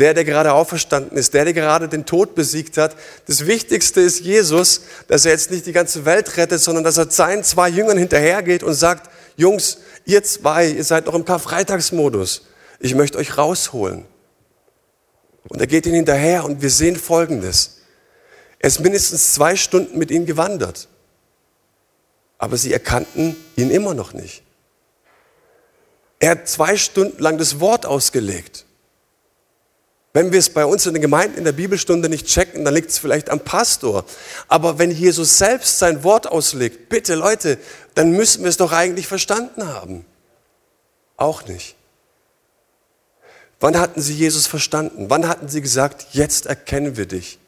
Der, 0.01 0.15
der 0.15 0.25
gerade 0.25 0.53
auferstanden 0.53 1.19
ist, 1.19 1.35
der, 1.35 1.45
der 1.45 1.55
gerade 1.55 1.89
den 1.89 2.07
Tod 2.07 2.37
besiegt 2.37 2.77
hat. 2.77 2.95
Das 3.27 3.47
Wichtigste 3.47 4.01
ist 4.01 4.21
Jesus, 4.21 4.83
dass 5.09 5.25
er 5.25 5.33
jetzt 5.33 5.51
nicht 5.51 5.67
die 5.67 5.73
ganze 5.73 6.05
Welt 6.05 6.37
rettet, 6.37 6.61
sondern 6.61 6.85
dass 6.85 6.99
er 6.99 7.11
seinen 7.11 7.43
zwei 7.43 7.69
Jüngern 7.69 7.99
hinterhergeht 7.99 8.63
und 8.63 8.75
sagt, 8.75 9.11
Jungs, 9.39 9.79
ihr 10.05 10.25
zwei, 10.25 10.67
ihr 10.67 10.83
seid 10.83 11.07
noch 11.07 11.15
im 11.15 11.25
Karfreitagsmodus. 11.25 12.43
Ich 12.81 12.97
möchte 12.97 13.19
euch 13.19 13.39
rausholen. 13.39 14.05
Und 15.49 15.61
er 15.61 15.69
geht 15.69 15.87
ihnen 15.87 15.95
hinterher 15.95 16.45
und 16.45 16.61
wir 16.61 16.71
sehen 16.71 16.97
Folgendes. 16.97 17.83
Er 18.59 18.67
ist 18.67 18.81
mindestens 18.81 19.35
zwei 19.35 19.55
Stunden 19.55 19.97
mit 19.97 20.11
ihnen 20.11 20.27
gewandert. 20.27 20.89
Aber 22.37 22.57
sie 22.57 22.73
erkannten 22.73 23.37
ihn 23.55 23.71
immer 23.71 23.95
noch 23.95 24.13
nicht. 24.13 24.43
Er 26.19 26.33
hat 26.33 26.49
zwei 26.49 26.77
Stunden 26.77 27.23
lang 27.23 27.39
das 27.39 27.61
Wort 27.61 27.87
ausgelegt. 27.87 28.65
Wenn 30.19 30.33
wir 30.33 30.41
es 30.41 30.51
bei 30.51 30.67
uns 30.67 30.85
in 30.85 30.95
den 30.95 31.01
Gemeinden 31.01 31.39
in 31.39 31.45
der 31.45 31.53
Bibelstunde 31.53 32.09
nicht 32.09 32.27
checken, 32.27 32.65
dann 32.65 32.75
liegt 32.75 32.91
es 32.91 32.99
vielleicht 32.99 33.31
am 33.31 33.39
Pastor. 33.39 34.05
Aber 34.49 34.77
wenn 34.77 34.91
Jesus 34.91 35.39
selbst 35.39 35.79
sein 35.79 36.03
Wort 36.03 36.27
auslegt, 36.27 36.89
bitte 36.89 37.15
Leute, 37.15 37.57
dann 37.95 38.11
müssen 38.11 38.43
wir 38.43 38.49
es 38.49 38.57
doch 38.57 38.73
eigentlich 38.73 39.07
verstanden 39.07 39.69
haben. 39.69 40.05
Auch 41.17 41.47
nicht. 41.47 41.77
Wann 43.61 43.79
hatten 43.79 44.01
sie 44.01 44.13
Jesus 44.13 44.49
verstanden? 44.49 45.09
Wann 45.09 45.29
hatten 45.29 45.47
sie 45.47 45.61
gesagt, 45.61 46.09
jetzt 46.11 46.47
erkennen 46.47 46.97
wir 46.97 47.07
dich? 47.07 47.39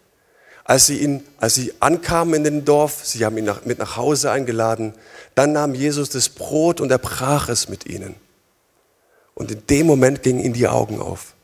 Als 0.62 0.86
sie, 0.86 0.98
ihn, 0.98 1.24
als 1.38 1.56
sie 1.56 1.74
ankamen 1.80 2.34
in 2.34 2.44
den 2.44 2.64
Dorf, 2.64 3.00
sie 3.02 3.24
haben 3.24 3.36
ihn 3.36 3.46
nach, 3.46 3.64
mit 3.64 3.80
nach 3.80 3.96
Hause 3.96 4.30
eingeladen, 4.30 4.94
dann 5.34 5.50
nahm 5.50 5.74
Jesus 5.74 6.08
das 6.10 6.28
Brot 6.28 6.80
und 6.80 6.92
er 6.92 6.98
brach 6.98 7.48
es 7.48 7.68
mit 7.68 7.86
ihnen. 7.86 8.14
Und 9.34 9.50
in 9.50 9.66
dem 9.66 9.88
Moment 9.88 10.22
gingen 10.22 10.38
ihnen 10.38 10.54
die 10.54 10.68
Augen 10.68 11.00
auf. 11.00 11.34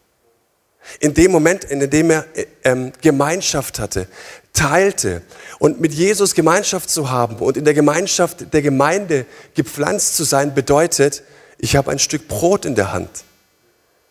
In 1.00 1.14
dem 1.14 1.32
Moment, 1.32 1.64
in 1.64 1.88
dem 1.90 2.10
er 2.10 2.26
äh, 2.34 2.46
ähm, 2.64 2.92
Gemeinschaft 3.00 3.78
hatte, 3.78 4.06
teilte 4.52 5.22
und 5.58 5.80
mit 5.80 5.92
Jesus 5.92 6.34
Gemeinschaft 6.34 6.90
zu 6.90 7.10
haben 7.10 7.36
und 7.36 7.56
in 7.56 7.64
der 7.64 7.74
Gemeinschaft 7.74 8.52
der 8.52 8.62
Gemeinde 8.62 9.26
gepflanzt 9.54 10.16
zu 10.16 10.25
sein, 10.25 10.54
bedeutet, 10.54 11.22
ich 11.58 11.76
habe 11.76 11.90
ein 11.90 11.99
Stück 11.99 12.28
Brot 12.28 12.64
in 12.64 12.75
der 12.75 12.92
Hand. 12.92 13.25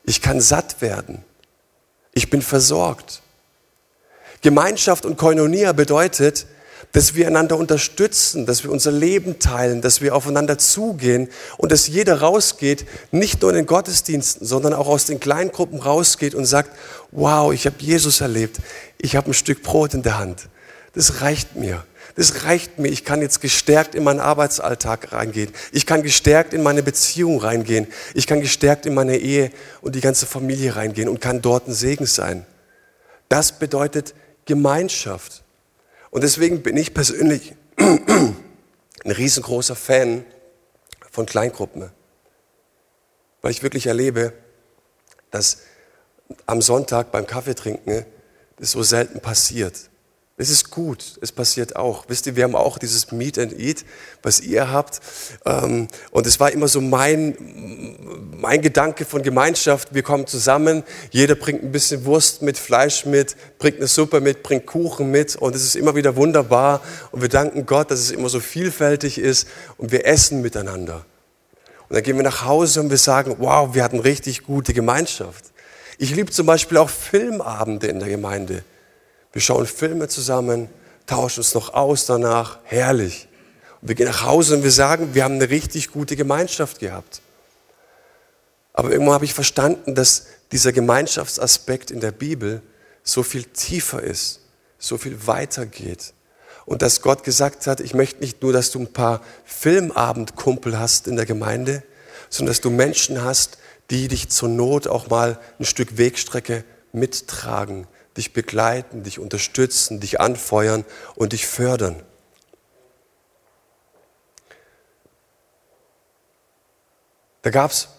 Ich 0.04 0.22
kann 0.22 0.40
satt 0.40 0.82
werden. 0.82 1.24
Ich 2.14 2.30
bin 2.30 2.42
versorgt. 2.42 3.22
Gemeinschaft 4.42 5.06
und 5.06 5.18
Koinonia 5.18 5.74
bedeutet, 5.74 6.46
dass 6.96 7.14
wir 7.14 7.28
einander 7.28 7.58
unterstützen, 7.58 8.46
dass 8.46 8.64
wir 8.64 8.72
unser 8.72 8.94
Leben 8.94 9.38
teilen, 9.38 9.82
dass 9.82 10.00
wir 10.00 10.16
aufeinander 10.16 10.58
zugehen 10.58 11.28
und 11.58 11.74
dass 11.74 11.88
jeder 11.90 12.22
rausgeht, 12.22 12.86
nicht 13.12 13.42
nur 13.42 13.52
in 13.52 13.58
den 13.58 13.66
Gottesdiensten, 13.66 14.48
sondern 14.48 14.74
auch 14.74 14.88
aus 14.88 15.04
den 15.04 15.20
Kleingruppen 15.20 15.80
rausgeht 15.80 16.34
und 16.34 16.46
sagt, 16.46 16.72
wow, 17.12 17.52
ich 17.52 17.66
habe 17.66 17.76
Jesus 17.80 18.22
erlebt, 18.22 18.60
ich 18.98 19.18
habe 19.18 19.32
ein 19.32 19.34
Stück 19.34 19.62
Brot 19.62 19.94
in 19.94 20.04
der 20.04 20.18
Hand. 20.18 20.48
Das 20.94 21.20
reicht 21.20 21.58
mir. 21.58 21.84
Das 22.16 22.46
reicht 22.46 22.80
mir. 22.80 22.88
Ich 22.88 23.04
kann 23.04 23.22
jetzt 23.22 23.42
gestärkt 23.42 23.94
in 23.94 24.06
meinen 24.06 24.22
Arbeitsalltag 24.22 25.12
reingehen. 25.12 25.52
Ich 25.74 25.86
kann 25.86 26.02
gestärkt 26.02 26.54
in 26.54 26.64
meine 26.64 26.82
Beziehung 26.82 27.42
reingehen. 27.42 27.88
Ich 28.14 28.26
kann 28.26 28.40
gestärkt 28.40 28.86
in 28.86 28.94
meine 28.94 29.18
Ehe 29.18 29.52
und 29.82 29.96
die 29.96 30.02
ganze 30.02 30.26
Familie 30.28 30.78
reingehen 30.78 31.10
und 31.10 31.20
kann 31.20 31.42
dort 31.42 31.68
ein 31.68 31.74
Segen 31.74 32.06
sein. 32.06 32.46
Das 33.28 33.60
bedeutet 33.60 34.16
Gemeinschaft. 34.46 35.42
Und 36.16 36.22
deswegen 36.22 36.64
bin 36.64 36.78
ich 36.78 36.94
persönlich 36.94 37.56
ein 37.78 38.36
riesengroßer 39.06 39.76
Fan 39.76 40.26
von 41.12 41.26
Kleingruppen, 41.26 41.92
weil 43.42 43.52
ich 43.52 43.64
wirklich 43.64 43.88
erlebe, 43.88 44.32
dass 45.30 45.64
am 46.46 46.62
Sonntag 46.62 47.12
beim 47.12 47.28
Kaffeetrinken 47.28 48.06
das 48.56 48.72
so 48.72 48.82
selten 48.82 49.20
passiert. 49.20 49.90
Es 50.38 50.50
ist 50.50 50.70
gut, 50.70 51.18
es 51.22 51.32
passiert 51.32 51.78
auch. 51.78 52.10
Wisst 52.10 52.28
ihr, 52.28 52.36
wir 52.36 52.44
haben 52.44 52.56
auch 52.56 52.78
dieses 52.78 53.14
Meet 53.14 53.40
and 53.40 53.58
Eat, 53.58 53.86
was 54.22 54.42
ihr 54.42 54.70
habt. 54.70 55.00
Ähm, 55.46 55.88
und 56.12 56.28
es 56.28 56.42
war 56.42 56.52
immer 56.52 56.68
so 56.68 56.82
mein, 56.82 57.38
mein 58.38 58.62
Gedanke 58.62 59.06
von 59.06 59.22
Gemeinschaft. 59.22 59.94
Wir 59.94 60.04
kommen 60.04 60.28
zusammen, 60.28 60.84
jeder 61.10 61.36
bringt 61.36 61.64
ein 61.64 61.72
bisschen 61.72 62.04
Wurst 62.04 62.42
mit, 62.42 62.58
Fleisch 62.58 63.06
mit, 63.06 63.38
bringt 63.60 63.78
eine 63.78 63.88
Suppe 63.88 64.20
mit, 64.20 64.44
bringt 64.44 64.66
Kuchen 64.66 65.10
mit. 65.10 65.38
Und 65.38 65.56
es 65.56 65.64
ist 65.64 65.78
immer 65.78 65.96
wieder 65.96 66.18
wunderbar. 66.18 66.82
Und 67.12 67.22
wir 67.22 67.30
danken 67.30 67.66
Gott, 67.66 67.90
dass 67.90 68.00
es 68.02 68.12
immer 68.12 68.28
so 68.28 68.42
vielfältig 68.42 69.18
ist. 69.18 69.48
Und 69.78 69.94
wir 69.94 70.06
essen 70.06 70.42
miteinander. 70.42 71.06
Und 71.88 71.96
dann 71.96 72.04
gehen 72.04 72.18
wir 72.18 72.24
nach 72.24 72.44
Hause 72.44 72.82
und 72.82 72.90
wir 72.90 72.98
sagen, 72.98 73.38
wow, 73.40 73.74
wir 73.74 73.86
hatten 73.86 74.00
richtig 74.00 74.44
gute 74.44 74.74
Gemeinschaft. 74.74 75.46
Ich 75.98 76.14
liebe 76.14 76.30
zum 76.30 76.46
Beispiel 76.46 76.78
auch 76.78 76.90
Filmabende 76.90 77.88
in 77.88 78.00
der 78.00 78.10
Gemeinde. 78.10 78.66
Wir 79.36 79.42
schauen 79.42 79.66
Filme 79.66 80.08
zusammen, 80.08 80.70
tauschen 81.08 81.42
uns 81.42 81.54
noch 81.56 81.74
aus 81.74 82.06
danach. 82.06 82.60
Herrlich. 82.64 83.28
Und 83.82 83.90
wir 83.90 83.96
gehen 83.96 84.08
nach 84.08 84.24
Hause 84.24 84.56
und 84.56 84.64
wir 84.64 84.72
sagen, 84.72 85.14
wir 85.14 85.26
haben 85.26 85.36
eine 85.36 85.50
richtig 85.50 85.92
gute 85.92 86.16
Gemeinschaft 86.16 86.80
gehabt. 86.80 87.20
Aber 88.72 88.92
irgendwann 88.92 89.16
habe 89.16 89.26
ich 89.26 89.34
verstanden, 89.34 89.94
dass 89.94 90.28
dieser 90.54 90.72
Gemeinschaftsaspekt 90.72 91.92
in 91.92 92.00
der 92.00 92.14
Bibel 92.14 92.62
so 93.04 93.24
viel 93.24 93.44
tiefer 93.44 94.02
ist, 94.02 94.40
so 94.80 94.98
viel 94.98 95.28
weiter 95.28 95.66
geht. 95.66 96.14
Und 96.66 96.82
dass 96.82 97.02
Gott 97.02 97.26
gesagt 97.26 97.68
hat, 97.68 97.82
ich 97.82 97.94
möchte 97.94 98.22
nicht 98.22 98.42
nur, 98.42 98.54
dass 98.54 98.72
du 98.72 98.80
ein 98.80 98.94
paar 98.94 99.20
Filmabendkumpel 99.44 100.80
hast 100.80 101.10
in 101.10 101.18
der 101.18 101.26
Gemeinde, 101.26 101.84
sondern 102.30 102.52
dass 102.54 102.62
du 102.62 102.70
Menschen 102.70 103.22
hast, 103.22 103.58
die 103.90 104.08
dich 104.08 104.30
zur 104.30 104.48
Not 104.48 104.88
auch 104.88 105.10
mal 105.10 105.38
ein 105.60 105.66
Stück 105.66 105.98
Wegstrecke 105.98 106.64
mittragen, 106.94 107.86
dich 108.18 108.34
begleiten, 108.34 109.04
dich 109.04 109.20
unterstützen, 109.20 110.00
dich 110.00 110.20
anfeuern 110.20 110.86
und 111.16 111.34
dich 111.34 111.48
fördern. 111.48 112.02
Da 117.42 117.50
gab 117.52 117.72
es 117.72 117.90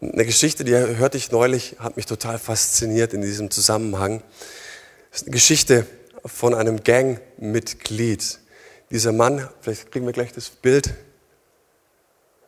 eine 0.00 0.24
Geschichte, 0.24 0.64
die 0.64 0.72
hörte 0.72 1.16
ich 1.16 1.30
neulich, 1.30 1.76
hat 1.78 1.96
mich 1.96 2.06
total 2.06 2.38
fasziniert 2.38 3.14
in 3.14 3.22
diesem 3.22 3.50
Zusammenhang. 3.50 4.22
Das 5.10 5.22
ist 5.22 5.26
eine 5.26 5.32
Geschichte 5.32 5.86
von 6.24 6.54
einem 6.54 6.82
Gangmitglied. 6.82 8.38
Dieser 8.90 9.12
Mann, 9.12 9.48
vielleicht 9.60 9.90
kriegen 9.90 10.06
wir 10.06 10.12
gleich 10.12 10.32
das 10.32 10.50
Bild, 10.50 10.94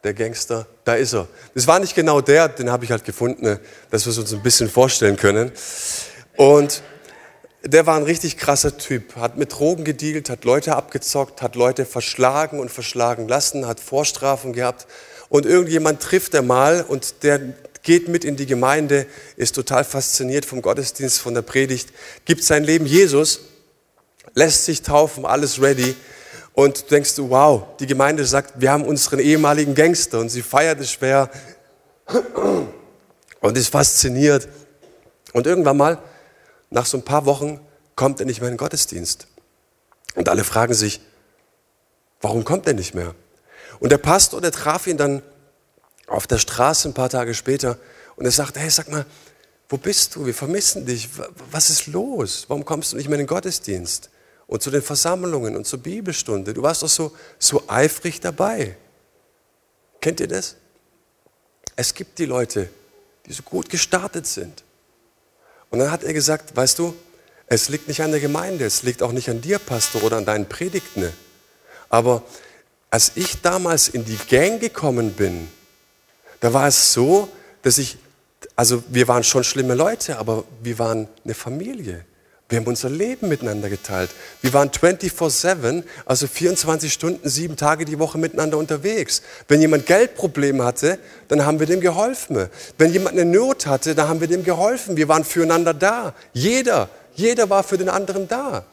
der 0.05 0.15
Gangster, 0.15 0.67
da 0.85 0.95
ist 0.95 1.15
er. 1.15 1.27
Das 1.55 1.67
war 1.67 1.79
nicht 1.79 1.95
genau 1.95 2.21
der, 2.21 2.49
den 2.49 2.71
habe 2.71 2.85
ich 2.85 2.91
halt 2.91 3.05
gefunden, 3.05 3.59
dass 3.91 4.05
wir 4.05 4.11
es 4.11 4.19
uns 4.19 4.33
ein 4.33 4.43
bisschen 4.43 4.69
vorstellen 4.69 5.17
können. 5.17 5.51
Und 6.37 6.83
der 7.63 7.87
war 7.87 7.97
ein 7.97 8.03
richtig 8.03 8.37
krasser 8.37 8.77
Typ, 8.77 9.17
hat 9.17 9.37
mit 9.37 9.53
Drogen 9.53 9.85
gedealt, 9.85 10.29
hat 10.29 10.45
Leute 10.45 10.77
abgezockt, 10.77 11.41
hat 11.41 11.57
Leute 11.57 11.87
verschlagen 11.87 12.59
und 12.59 12.71
verschlagen 12.71 13.27
lassen, 13.27 13.67
hat 13.67 13.81
Vorstrafen 13.81 14.53
gehabt. 14.53 14.87
Und 15.31 15.47
irgendjemand 15.47 16.03
trifft 16.03 16.35
er 16.35 16.43
mal 16.43 16.85
und 16.87 17.23
der 17.23 17.41
geht 17.83 18.09
mit 18.09 18.25
in 18.25 18.37
die 18.37 18.47
Gemeinde, 18.47 19.07
ist 19.37 19.55
total 19.55 19.85
fasziniert 19.85 20.45
vom 20.45 20.63
Gottesdienst, 20.63 21.21
von 21.21 21.35
der 21.35 21.43
Predigt, 21.43 21.91
gibt 22.25 22.43
sein 22.43 22.65
Leben 22.65 22.87
Jesus, 22.87 23.41
lässt 24.35 24.65
sich 24.65 24.83
taufen, 24.83 25.25
alles 25.25 25.61
ready. 25.61 25.95
Und 26.53 26.83
du 26.83 26.87
denkst 26.95 27.15
du, 27.17 27.31
wow, 27.31 27.65
die 27.81 27.87
Gemeinde 27.87 28.25
sagt, 28.25 28.61
wir 28.61 28.71
haben 28.71 28.85
unseren 28.85 29.19
ehemaligen 29.19 29.75
Gangster 29.75 30.21
und 30.21 30.29
sie 30.29 30.43
feiert 30.43 30.81
es 30.81 30.93
schwer. 30.93 31.31
und 33.41 33.59
ist 33.59 33.69
fasziniert. 33.69 34.49
Und 35.33 35.47
irgendwann 35.47 35.77
mal, 35.77 35.99
nach 36.75 36.87
so 36.87 36.99
ein 36.99 37.05
paar 37.05 37.25
Wochen, 37.25 37.61
kommt 37.95 38.19
er 38.19 38.27
nicht 38.27 38.41
mehr 38.41 38.49
in 38.49 38.55
den 38.55 38.59
Gottesdienst. 38.59 39.29
Und 40.17 40.29
alle 40.29 40.43
fragen 40.43 40.75
sich, 40.75 41.01
warum 42.21 42.45
kommt 42.45 42.67
er 42.67 42.75
nicht 42.75 42.95
mehr? 42.95 43.15
Und 43.79 43.91
der 43.91 43.99
Pastor, 43.99 44.41
der 44.41 44.51
traf 44.51 44.87
ihn 44.89 44.97
dann 44.97 45.23
auf 46.09 46.27
der 46.27 46.39
Straße 46.39 46.89
ein 46.89 46.95
paar 46.95 47.09
Tage 47.09 47.35
später 47.35 47.79
und 48.17 48.25
er 48.25 48.33
sagte, 48.33 48.59
hey, 48.59 48.71
sag 48.71 48.91
mal, 48.91 49.07
wo 49.69 49.77
bist 49.77 50.17
du? 50.17 50.27
Wir 50.27 50.35
vermissen 50.35 50.85
dich. 50.85 51.09
Was 51.51 51.71
ist 51.71 51.87
los? 51.87 52.45
Warum 52.49 52.65
kommst 52.65 52.93
du 52.93 52.97
nicht 52.97 53.09
mehr 53.09 53.19
in 53.19 53.25
den 53.25 53.29
Gottesdienst 53.29 54.11
und 54.47 54.63
zu 54.63 54.71
den 54.71 54.83
Versammlungen 54.83 55.57
und 55.57 55.67
zur 55.67 55.79
Bibelstunde? 55.79 56.55
Du 56.55 56.63
warst 56.63 56.83
doch 56.83 56.89
so, 56.89 57.17
so 57.39 57.63
eifrig 57.69 58.21
dabei. 58.21 58.77
Kennt 60.01 60.19
ihr 60.21 60.29
das? 60.29 60.57
Es 61.77 61.95
gibt 61.95 62.19
die 62.19 62.27
Leute, 62.27 62.69
die 63.27 63.33
so 63.33 63.43
gut 63.43 63.69
gestartet 63.69 64.27
sind. 64.27 64.64
Und 65.75 65.81
dann 65.81 65.91
hat 65.91 66.05
er 66.05 66.13
gesagt, 66.13 66.55
weißt 66.55 66.79
du, 66.79 66.95
es 67.49 67.69
liegt 67.69 67.89
nicht 67.89 68.01
an 68.01 68.13
der 68.13 68.21
Gemeinde, 68.21 68.65
es 68.65 68.85
liegt 68.85 69.03
auch 69.03 69.11
nicht 69.11 69.29
an 69.29 69.41
dir, 69.41 69.59
Pastor, 69.59 70.05
oder 70.05 70.19
an 70.19 70.25
deinen 70.25 70.49
Predigten. 70.49 71.13
Aber 71.89 72.23
als 72.91 73.11
ich 73.17 73.43
damals 73.43 73.89
in 73.89 74.05
die 74.05 74.17
Gang 74.29 74.61
gekommen 74.61 75.15
bin, 75.15 75.49
da 76.39 76.53
war 76.53 76.69
es 76.69 76.93
so, 76.93 77.29
dass 77.63 77.79
ich, 77.79 77.99
also 78.55 78.85
wir 78.87 79.09
waren 79.09 79.25
schon 79.25 79.43
schlimme 79.43 79.75
Leute, 79.75 80.17
aber 80.19 80.45
wir 80.63 80.79
waren 80.79 81.09
eine 81.25 81.35
Familie. 81.35 82.05
Wir 82.51 82.59
haben 82.59 82.67
unser 82.67 82.91
Leben 82.91 83.29
miteinander 83.29 83.71
geteilt. 83.71 84.11
Wir 84.43 84.53
waren 84.53 84.69
24-7, 84.69 85.83
also 86.05 86.27
24 86.27 86.93
Stunden, 86.93 87.27
sieben 87.27 87.57
Tage 87.57 87.87
die 87.87 87.99
Woche 87.99 88.19
miteinander 88.19 88.59
unterwegs. 88.59 89.23
Wenn 89.49 89.63
jemand 89.63 89.87
Geldprobleme 89.87 90.63
hatte, 90.63 90.99
dann 91.29 91.47
haben 91.47 91.59
wir 91.59 91.67
dem 91.67 91.81
geholfen. 91.81 92.49
Wenn 92.77 92.93
jemand 92.93 93.19
eine 93.19 93.25
Not 93.25 93.67
hatte, 93.67 93.95
dann 93.95 94.09
haben 94.09 94.21
wir 94.21 94.29
dem 94.29 94.45
geholfen. 94.45 94.99
Wir 94.99 95.09
waren 95.09 95.25
füreinander 95.25 95.73
da. 95.73 96.15
Jeder, 96.35 96.91
jeder 97.15 97.49
war 97.49 97.63
für 97.63 97.79
den 97.79 97.89
anderen 97.89 98.29
da. 98.29 98.67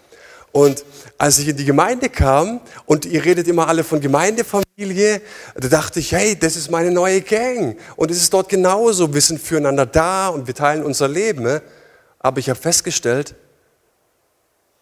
Und 0.51 0.83
als 1.17 1.39
ich 1.39 1.47
in 1.47 1.55
die 1.55 1.63
Gemeinde 1.63 2.09
kam 2.09 2.59
und 2.85 3.05
ihr 3.05 3.23
redet 3.23 3.47
immer 3.47 3.69
alle 3.69 3.85
von 3.85 4.01
Gemeindefamilie, 4.01 5.21
da 5.55 5.67
dachte 5.69 6.01
ich, 6.01 6.11
hey, 6.11 6.37
das 6.37 6.57
ist 6.57 6.69
meine 6.69 6.91
neue 6.91 7.21
Gang. 7.21 7.77
Und 7.95 8.11
es 8.11 8.17
ist 8.17 8.33
dort 8.33 8.49
genauso. 8.49 9.13
Wir 9.13 9.21
sind 9.21 9.41
füreinander 9.41 9.85
da 9.85 10.27
und 10.27 10.47
wir 10.47 10.53
teilen 10.53 10.83
unser 10.83 11.07
Leben. 11.07 11.61
Aber 12.19 12.39
ich 12.39 12.49
habe 12.49 12.59
festgestellt, 12.59 13.33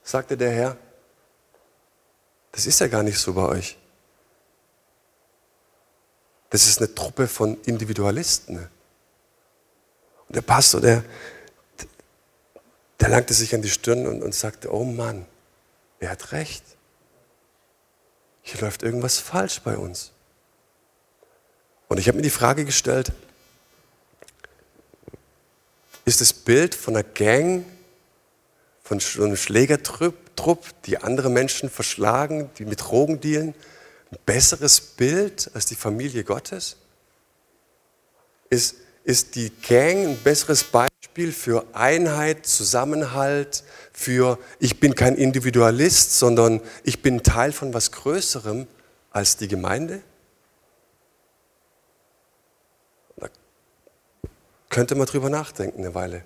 sagte 0.09 0.35
der 0.35 0.49
Herr, 0.51 0.77
das 2.51 2.65
ist 2.65 2.79
ja 2.79 2.87
gar 2.87 3.03
nicht 3.03 3.19
so 3.19 3.33
bei 3.33 3.47
euch. 3.47 3.77
Das 6.49 6.65
ist 6.65 6.79
eine 6.79 6.95
Truppe 6.95 7.27
von 7.27 7.61
Individualisten. 7.65 8.57
Und 8.57 10.35
der 10.35 10.41
Pastor, 10.41 10.81
der, 10.81 11.03
der 12.99 13.09
langte 13.09 13.35
sich 13.35 13.53
an 13.53 13.61
die 13.61 13.69
Stirn 13.69 14.07
und, 14.07 14.23
und 14.23 14.33
sagte, 14.33 14.73
oh 14.73 14.83
Mann, 14.83 15.27
er 15.99 16.09
hat 16.09 16.31
recht. 16.31 16.63
Hier 18.41 18.61
läuft 18.61 18.81
irgendwas 18.81 19.19
falsch 19.19 19.61
bei 19.61 19.77
uns. 19.77 20.11
Und 21.87 21.99
ich 21.99 22.07
habe 22.07 22.15
mir 22.15 22.23
die 22.23 22.31
Frage 22.31 22.65
gestellt, 22.65 23.11
ist 26.05 26.19
das 26.19 26.33
Bild 26.33 26.73
von 26.73 26.95
einer 26.95 27.03
Gang 27.03 27.63
von 28.89 28.99
so 28.99 29.23
einem 29.23 29.37
Schlägertrupp, 29.37 30.81
die 30.85 30.97
andere 30.97 31.29
Menschen 31.29 31.69
verschlagen, 31.69 32.49
die 32.57 32.65
mit 32.65 32.81
Drogen 32.81 33.21
dealen, 33.21 33.53
ein 34.09 34.17
besseres 34.25 34.81
Bild 34.81 35.51
als 35.53 35.67
die 35.67 35.75
Familie 35.75 36.23
Gottes? 36.23 36.75
Ist, 38.49 38.77
ist 39.03 39.35
die 39.35 39.51
Gang 39.51 40.07
ein 40.07 40.17
besseres 40.17 40.63
Beispiel 40.63 41.31
für 41.31 41.67
Einheit, 41.73 42.47
Zusammenhalt, 42.47 43.63
für 43.93 44.39
ich 44.57 44.79
bin 44.79 44.95
kein 44.95 45.13
Individualist, 45.13 46.17
sondern 46.17 46.59
ich 46.83 47.03
bin 47.03 47.21
Teil 47.21 47.51
von 47.51 47.75
was 47.75 47.91
Größerem 47.91 48.65
als 49.11 49.37
die 49.37 49.47
Gemeinde? 49.47 50.01
Da 53.17 53.29
könnte 54.69 54.95
man 54.95 55.05
drüber 55.05 55.29
nachdenken 55.29 55.77
eine 55.77 55.93
Weile. 55.93 56.23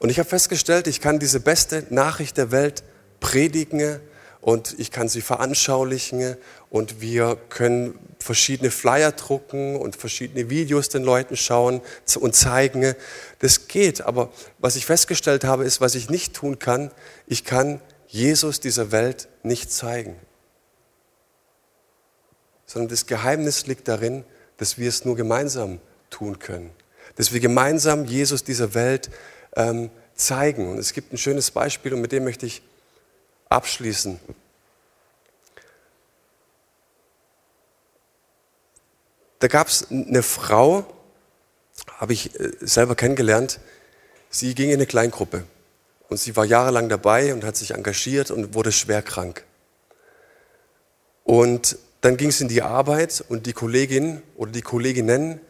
Und 0.00 0.08
ich 0.08 0.18
habe 0.18 0.28
festgestellt, 0.28 0.86
ich 0.86 1.00
kann 1.00 1.18
diese 1.18 1.40
beste 1.40 1.86
Nachricht 1.90 2.38
der 2.38 2.50
Welt 2.50 2.82
predigen 3.20 4.00
und 4.40 4.74
ich 4.78 4.90
kann 4.90 5.08
sie 5.08 5.20
veranschaulichen 5.20 6.38
und 6.70 7.02
wir 7.02 7.36
können 7.50 7.98
verschiedene 8.18 8.70
Flyer 8.70 9.12
drucken 9.12 9.76
und 9.76 9.96
verschiedene 9.96 10.48
Videos 10.48 10.88
den 10.88 11.04
Leuten 11.04 11.36
schauen 11.36 11.82
und 12.18 12.34
zeigen. 12.34 12.94
Das 13.40 13.68
geht, 13.68 14.00
aber 14.00 14.30
was 14.58 14.76
ich 14.76 14.86
festgestellt 14.86 15.44
habe, 15.44 15.64
ist, 15.64 15.82
was 15.82 15.94
ich 15.94 16.08
nicht 16.08 16.34
tun 16.34 16.58
kann, 16.58 16.90
ich 17.26 17.44
kann 17.44 17.78
Jesus 18.06 18.58
dieser 18.58 18.92
Welt 18.92 19.28
nicht 19.42 19.70
zeigen. 19.70 20.16
Sondern 22.64 22.88
das 22.88 23.06
Geheimnis 23.06 23.66
liegt 23.66 23.86
darin, 23.86 24.24
dass 24.56 24.78
wir 24.78 24.88
es 24.88 25.04
nur 25.04 25.16
gemeinsam 25.16 25.78
tun 26.08 26.38
können. 26.38 26.70
Dass 27.16 27.34
wir 27.34 27.40
gemeinsam 27.40 28.06
Jesus 28.06 28.44
dieser 28.44 28.72
Welt 28.72 29.10
ähm, 29.56 29.90
zeigen. 30.14 30.70
Und 30.70 30.78
es 30.78 30.92
gibt 30.92 31.12
ein 31.12 31.18
schönes 31.18 31.50
Beispiel 31.50 31.94
und 31.94 32.00
mit 32.00 32.12
dem 32.12 32.24
möchte 32.24 32.46
ich 32.46 32.62
abschließen. 33.48 34.20
Da 39.40 39.48
gab 39.48 39.68
es 39.68 39.90
eine 39.90 40.22
Frau, 40.22 40.84
habe 41.96 42.12
ich 42.12 42.38
äh, 42.38 42.52
selber 42.60 42.94
kennengelernt, 42.94 43.58
sie 44.28 44.54
ging 44.54 44.68
in 44.68 44.76
eine 44.76 44.86
Kleingruppe 44.86 45.44
und 46.08 46.18
sie 46.18 46.36
war 46.36 46.44
jahrelang 46.44 46.88
dabei 46.88 47.32
und 47.32 47.44
hat 47.44 47.56
sich 47.56 47.72
engagiert 47.72 48.30
und 48.30 48.54
wurde 48.54 48.70
schwer 48.70 49.02
krank. 49.02 49.44
Und 51.24 51.78
dann 52.00 52.16
ging 52.16 52.28
es 52.28 52.40
in 52.40 52.48
die 52.48 52.62
Arbeit 52.62 53.24
und 53.28 53.46
die 53.46 53.52
Kollegin 53.52 54.22
oder 54.36 54.52
die 54.52 54.62
Kolleginnen 54.62 55.40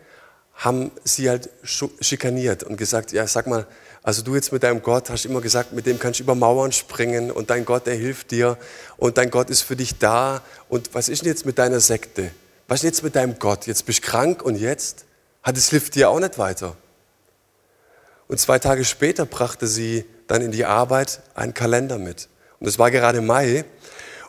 haben 0.55 0.91
sie 1.05 1.31
halt 1.31 1.49
schikaniert 1.65 2.63
und 2.63 2.77
gesagt, 2.77 3.13
ja, 3.13 3.27
sag 3.27 3.47
mal, 3.47 3.67
also 4.03 4.23
du 4.23 4.35
jetzt 4.35 4.53
mit 4.53 4.63
deinem 4.63 4.83
Gott 4.83 5.11
hast 5.11 5.27
immer 5.27 5.41
gesagt, 5.41 5.73
mit 5.73 5.85
dem 5.87 5.99
kannst 5.99 6.21
du 6.21 6.25
über 6.25 6.35
Mauern 6.35 6.73
springen 6.73 7.31
und 7.31 7.51
dein 7.51 7.65
Gott, 7.65 7.87
der 7.87 7.95
hilft 7.95 8.31
dir 8.31 8.57
und 8.97 9.19
dein 9.19 9.31
Gott 9.31 9.51
ist 9.51 9.63
für 9.63 9.77
dich 9.77 9.99
da. 9.99 10.43
Und 10.69 10.95
was 10.95 11.09
ist 11.09 11.23
denn 11.23 11.29
jetzt 11.29 11.45
mit 11.45 11.59
deiner 11.59 11.81
Sekte? 11.81 12.31
Was 12.67 12.77
ist 12.77 12.83
denn 12.83 12.91
jetzt 12.91 13.03
mit 13.03 13.15
deinem 13.15 13.39
Gott? 13.39 13.67
Jetzt 13.67 13.85
bist 13.85 14.05
du 14.05 14.09
krank 14.09 14.43
und 14.43 14.57
jetzt? 14.57 15.05
Hat 15.43 15.57
es 15.57 15.69
hilft 15.69 15.95
dir 15.95 16.09
auch 16.09 16.21
nicht 16.21 16.39
weiter. 16.39 16.77
Und 18.27 18.39
zwei 18.39 18.59
Tage 18.59 18.85
später 18.85 19.27
brachte 19.27 19.67
sie 19.67 20.05
dann 20.29 20.41
in 20.41 20.53
die 20.53 20.65
Arbeit 20.65 21.21
einen 21.35 21.53
Kalender 21.53 21.99
mit. 21.99 22.29
Und 22.59 22.69
es 22.69 22.79
war 22.79 22.91
gerade 22.91 23.21
Mai. 23.21 23.65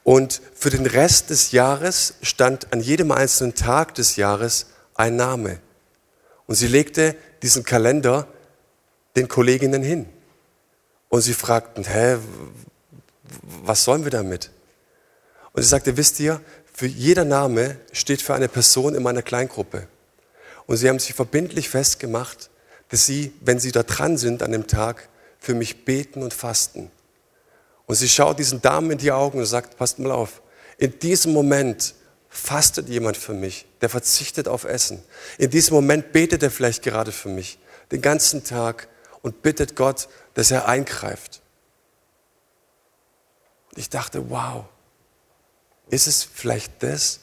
Und 0.03 0.41
für 0.55 0.69
den 0.69 0.85
Rest 0.85 1.29
des 1.29 1.51
Jahres 1.51 2.15
stand 2.23 2.73
an 2.73 2.81
jedem 2.81 3.11
einzelnen 3.11 3.55
Tag 3.55 3.93
des 3.95 4.15
Jahres 4.15 4.67
ein 4.95 5.15
Name. 5.15 5.59
Und 6.47 6.55
sie 6.55 6.67
legte 6.67 7.15
diesen 7.43 7.63
Kalender 7.63 8.27
den 9.15 9.27
Kolleginnen 9.27 9.83
hin. 9.83 10.07
Und 11.09 11.21
sie 11.21 11.33
fragten, 11.33 11.83
hä, 11.83 12.17
was 13.63 13.83
sollen 13.83 14.03
wir 14.03 14.11
damit? 14.11 14.51
Und 15.53 15.61
sie 15.61 15.67
sagte, 15.67 15.97
wisst 15.97 16.19
ihr, 16.19 16.41
für 16.73 16.87
jeder 16.87 17.25
Name 17.25 17.77
steht 17.91 18.21
für 18.21 18.33
eine 18.33 18.47
Person 18.47 18.95
in 18.95 19.03
meiner 19.03 19.21
Kleingruppe. 19.21 19.87
Und 20.65 20.77
sie 20.77 20.87
haben 20.87 20.99
sich 20.99 21.13
verbindlich 21.13 21.69
festgemacht, 21.69 22.49
dass 22.89 23.05
sie, 23.05 23.33
wenn 23.41 23.59
sie 23.59 23.71
da 23.71 23.83
dran 23.83 24.17
sind 24.17 24.43
an 24.43 24.51
dem 24.51 24.67
Tag, 24.67 25.09
für 25.39 25.53
mich 25.53 25.85
beten 25.85 26.23
und 26.23 26.33
fasten. 26.33 26.91
Und 27.87 27.95
sie 27.95 28.07
schaut 28.07 28.39
diesen 28.39 28.61
Damen 28.61 28.91
in 28.91 28.97
die 28.97 29.11
Augen 29.11 29.39
und 29.39 29.45
sagt, 29.45 29.77
passt 29.77 29.99
mal 29.99 30.11
auf, 30.11 30.41
in 30.77 30.97
diesem 30.99 31.33
Moment 31.33 31.93
fastet 32.29 32.87
jemand 32.87 33.17
für 33.17 33.33
mich, 33.33 33.65
der 33.81 33.89
verzichtet 33.89 34.47
auf 34.47 34.63
Essen. 34.63 35.03
In 35.37 35.49
diesem 35.49 35.75
Moment 35.75 36.13
betet 36.13 36.41
er 36.41 36.51
vielleicht 36.51 36.83
gerade 36.83 37.11
für 37.11 37.29
mich, 37.29 37.59
den 37.91 38.01
ganzen 38.01 38.43
Tag 38.43 38.87
und 39.21 39.41
bittet 39.41 39.75
Gott, 39.75 40.07
dass 40.33 40.51
er 40.51 40.67
eingreift. 40.67 41.41
Und 43.71 43.79
ich 43.79 43.89
dachte, 43.89 44.29
wow, 44.29 44.65
ist 45.89 46.07
es 46.07 46.23
vielleicht 46.23 46.83
das, 46.83 47.21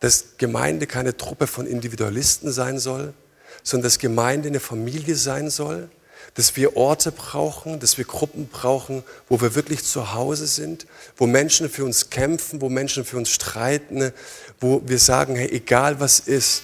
dass 0.00 0.36
Gemeinde 0.38 0.86
keine 0.86 1.16
Truppe 1.16 1.46
von 1.46 1.66
Individualisten 1.66 2.52
sein 2.52 2.78
soll, 2.78 3.14
sondern 3.62 3.84
dass 3.84 3.98
Gemeinde 3.98 4.48
eine 4.48 4.60
Familie 4.60 5.16
sein 5.16 5.50
soll, 5.50 5.88
dass 6.34 6.56
wir 6.56 6.76
Orte 6.76 7.12
brauchen, 7.12 7.80
dass 7.80 7.98
wir 7.98 8.04
Gruppen 8.04 8.48
brauchen, 8.48 9.02
wo 9.28 9.40
wir 9.40 9.54
wirklich 9.54 9.84
zu 9.84 10.12
Hause 10.12 10.46
sind, 10.46 10.86
wo 11.16 11.26
Menschen 11.26 11.70
für 11.70 11.84
uns 11.84 12.10
kämpfen, 12.10 12.60
wo 12.60 12.68
Menschen 12.68 13.04
für 13.04 13.16
uns 13.16 13.30
streiten, 13.30 14.12
wo 14.60 14.82
wir 14.84 14.98
sagen, 14.98 15.36
hey, 15.36 15.50
egal 15.50 15.98
was 15.98 16.20
ist, 16.20 16.62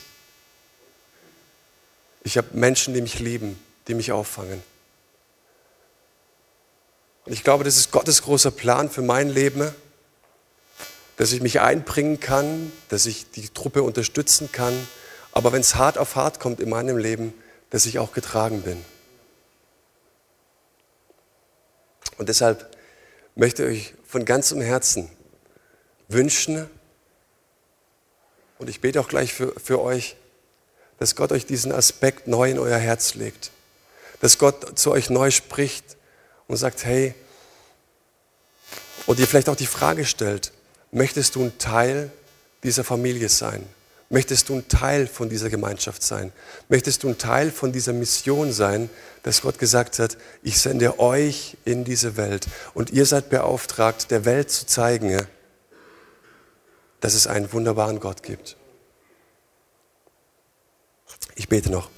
ich 2.24 2.36
habe 2.36 2.48
Menschen, 2.52 2.94
die 2.94 3.00
mich 3.00 3.18
lieben, 3.18 3.58
die 3.92 3.96
mich 3.96 4.10
auffangen. 4.10 4.62
Und 7.26 7.34
ich 7.34 7.44
glaube, 7.44 7.62
das 7.62 7.76
ist 7.76 7.90
Gottes 7.90 8.22
großer 8.22 8.50
Plan 8.50 8.88
für 8.88 9.02
mein 9.02 9.28
Leben, 9.28 9.70
dass 11.18 11.32
ich 11.32 11.42
mich 11.42 11.60
einbringen 11.60 12.18
kann, 12.18 12.72
dass 12.88 13.04
ich 13.04 13.30
die 13.30 13.50
Truppe 13.50 13.82
unterstützen 13.82 14.50
kann, 14.50 14.74
Aber 15.34 15.52
wenn 15.52 15.62
es 15.62 15.76
hart 15.76 15.96
auf 15.96 16.14
hart 16.16 16.40
kommt 16.40 16.60
in 16.60 16.68
meinem 16.68 16.98
Leben, 16.98 17.32
dass 17.70 17.86
ich 17.86 17.98
auch 17.98 18.12
getragen 18.12 18.62
bin. 18.62 18.84
Und 22.18 22.28
deshalb 22.28 22.76
möchte 23.34 23.66
ich 23.66 23.70
euch 23.70 23.94
von 24.06 24.26
ganzem 24.26 24.60
Herzen 24.60 25.10
wünschen, 26.08 26.68
und 28.58 28.68
ich 28.68 28.80
bete 28.80 29.00
auch 29.00 29.08
gleich 29.08 29.32
für, 29.32 29.58
für 29.58 29.80
euch, 29.80 30.16
dass 30.98 31.16
Gott 31.16 31.32
euch 31.32 31.46
diesen 31.46 31.72
Aspekt 31.72 32.28
neu 32.28 32.50
in 32.50 32.58
euer 32.58 32.78
Herz 32.78 33.14
legt. 33.14 33.50
Dass 34.22 34.38
Gott 34.38 34.78
zu 34.78 34.92
euch 34.92 35.10
neu 35.10 35.30
spricht 35.30 35.98
und 36.46 36.56
sagt, 36.56 36.84
hey, 36.84 37.14
und 39.06 39.18
ihr 39.18 39.26
vielleicht 39.26 39.48
auch 39.48 39.56
die 39.56 39.66
Frage 39.66 40.06
stellt, 40.06 40.52
möchtest 40.92 41.34
du 41.34 41.42
ein 41.42 41.58
Teil 41.58 42.10
dieser 42.62 42.84
Familie 42.84 43.28
sein? 43.28 43.66
Möchtest 44.10 44.48
du 44.48 44.54
ein 44.54 44.68
Teil 44.68 45.06
von 45.06 45.28
dieser 45.28 45.50
Gemeinschaft 45.50 46.02
sein? 46.02 46.32
Möchtest 46.68 47.02
du 47.02 47.08
ein 47.08 47.18
Teil 47.18 47.50
von 47.50 47.72
dieser 47.72 47.94
Mission 47.94 48.52
sein, 48.52 48.90
dass 49.22 49.40
Gott 49.40 49.58
gesagt 49.58 49.98
hat, 49.98 50.16
ich 50.42 50.60
sende 50.60 50.98
euch 51.00 51.56
in 51.64 51.82
diese 51.82 52.16
Welt 52.16 52.46
und 52.74 52.90
ihr 52.90 53.06
seid 53.06 53.28
beauftragt, 53.28 54.10
der 54.10 54.24
Welt 54.24 54.50
zu 54.50 54.66
zeigen, 54.66 55.26
dass 57.00 57.14
es 57.14 57.26
einen 57.26 57.52
wunderbaren 57.52 57.98
Gott 57.98 58.22
gibt. 58.22 58.56
Ich 61.34 61.48
bete 61.48 61.72
noch. 61.72 61.90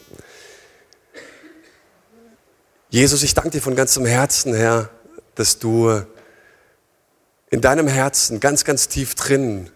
Jesus, 2.94 3.24
ich 3.24 3.34
danke 3.34 3.50
dir 3.50 3.60
von 3.60 3.74
ganzem 3.74 4.06
Herzen, 4.06 4.54
Herr, 4.54 4.88
dass 5.34 5.58
du 5.58 6.04
in 7.50 7.60
deinem 7.60 7.88
Herzen 7.88 8.38
ganz, 8.38 8.64
ganz 8.64 8.86
tief 8.86 9.16
drin 9.16 9.68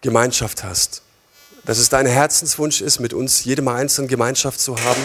Gemeinschaft 0.00 0.64
hast. 0.64 1.02
Dass 1.66 1.76
es 1.76 1.90
dein 1.90 2.06
Herzenswunsch 2.06 2.80
ist, 2.80 2.98
mit 2.98 3.12
uns 3.12 3.44
jedem 3.44 3.68
Einzelnen 3.68 4.08
Gemeinschaft 4.08 4.58
zu 4.58 4.74
haben. 4.82 5.02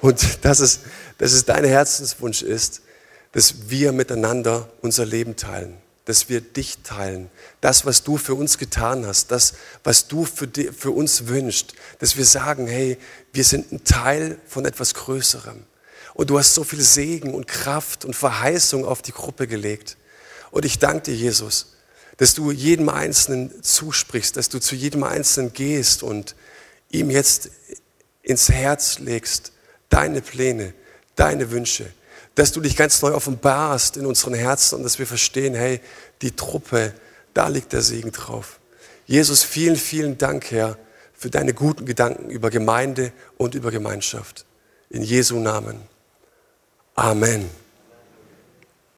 Und 0.00 0.42
dass 0.46 0.60
es, 0.60 0.80
dass 1.18 1.32
es 1.32 1.44
dein 1.44 1.64
Herzenswunsch 1.66 2.40
ist, 2.40 2.80
dass 3.32 3.68
wir 3.68 3.92
miteinander 3.92 4.70
unser 4.80 5.04
Leben 5.04 5.36
teilen, 5.36 5.76
dass 6.06 6.30
wir 6.30 6.40
dich 6.40 6.78
teilen, 6.82 7.28
das, 7.60 7.84
was 7.84 8.04
du 8.04 8.16
für 8.16 8.34
uns 8.34 8.56
getan 8.56 9.06
hast, 9.06 9.30
das, 9.30 9.52
was 9.82 10.08
du 10.08 10.24
für, 10.24 10.46
die, 10.46 10.72
für 10.72 10.92
uns 10.92 11.26
wünschst, 11.26 11.74
dass 11.98 12.16
wir 12.16 12.24
sagen, 12.24 12.66
hey, 12.66 12.96
wir 13.34 13.44
sind 13.44 13.70
ein 13.70 13.84
Teil 13.84 14.38
von 14.46 14.64
etwas 14.64 14.94
Größerem. 14.94 15.66
Und 16.14 16.30
du 16.30 16.38
hast 16.38 16.54
so 16.54 16.64
viel 16.64 16.80
Segen 16.80 17.34
und 17.34 17.46
Kraft 17.46 18.04
und 18.04 18.14
Verheißung 18.14 18.84
auf 18.84 19.02
die 19.02 19.12
Gruppe 19.12 19.46
gelegt. 19.46 19.96
Und 20.50 20.64
ich 20.64 20.78
danke 20.78 21.10
dir, 21.10 21.16
Jesus, 21.16 21.74
dass 22.16 22.34
du 22.34 22.52
jedem 22.52 22.88
Einzelnen 22.88 23.62
zusprichst, 23.62 24.36
dass 24.36 24.48
du 24.48 24.60
zu 24.60 24.76
jedem 24.76 25.02
Einzelnen 25.02 25.52
gehst 25.52 26.02
und 26.02 26.36
ihm 26.90 27.10
jetzt 27.10 27.50
ins 28.22 28.48
Herz 28.48 29.00
legst, 29.00 29.52
deine 29.88 30.22
Pläne, 30.22 30.74
deine 31.16 31.50
Wünsche, 31.50 31.92
dass 32.36 32.52
du 32.52 32.60
dich 32.60 32.76
ganz 32.76 33.02
neu 33.02 33.12
offenbarst 33.12 33.96
in 33.96 34.06
unseren 34.06 34.34
Herzen 34.34 34.76
und 34.76 34.82
dass 34.84 34.98
wir 34.98 35.06
verstehen, 35.06 35.54
hey, 35.54 35.80
die 36.22 36.30
Truppe, 36.30 36.94
da 37.32 37.48
liegt 37.48 37.72
der 37.72 37.82
Segen 37.82 38.12
drauf. 38.12 38.60
Jesus, 39.06 39.42
vielen, 39.42 39.76
vielen 39.76 40.16
Dank, 40.18 40.50
Herr, 40.50 40.78
für 41.12 41.30
deine 41.30 41.54
guten 41.54 41.84
Gedanken 41.84 42.30
über 42.30 42.50
Gemeinde 42.50 43.12
und 43.36 43.54
über 43.54 43.70
Gemeinschaft. 43.70 44.46
In 44.90 45.02
Jesu 45.02 45.38
Namen. 45.38 45.93
Amen. 46.96 47.63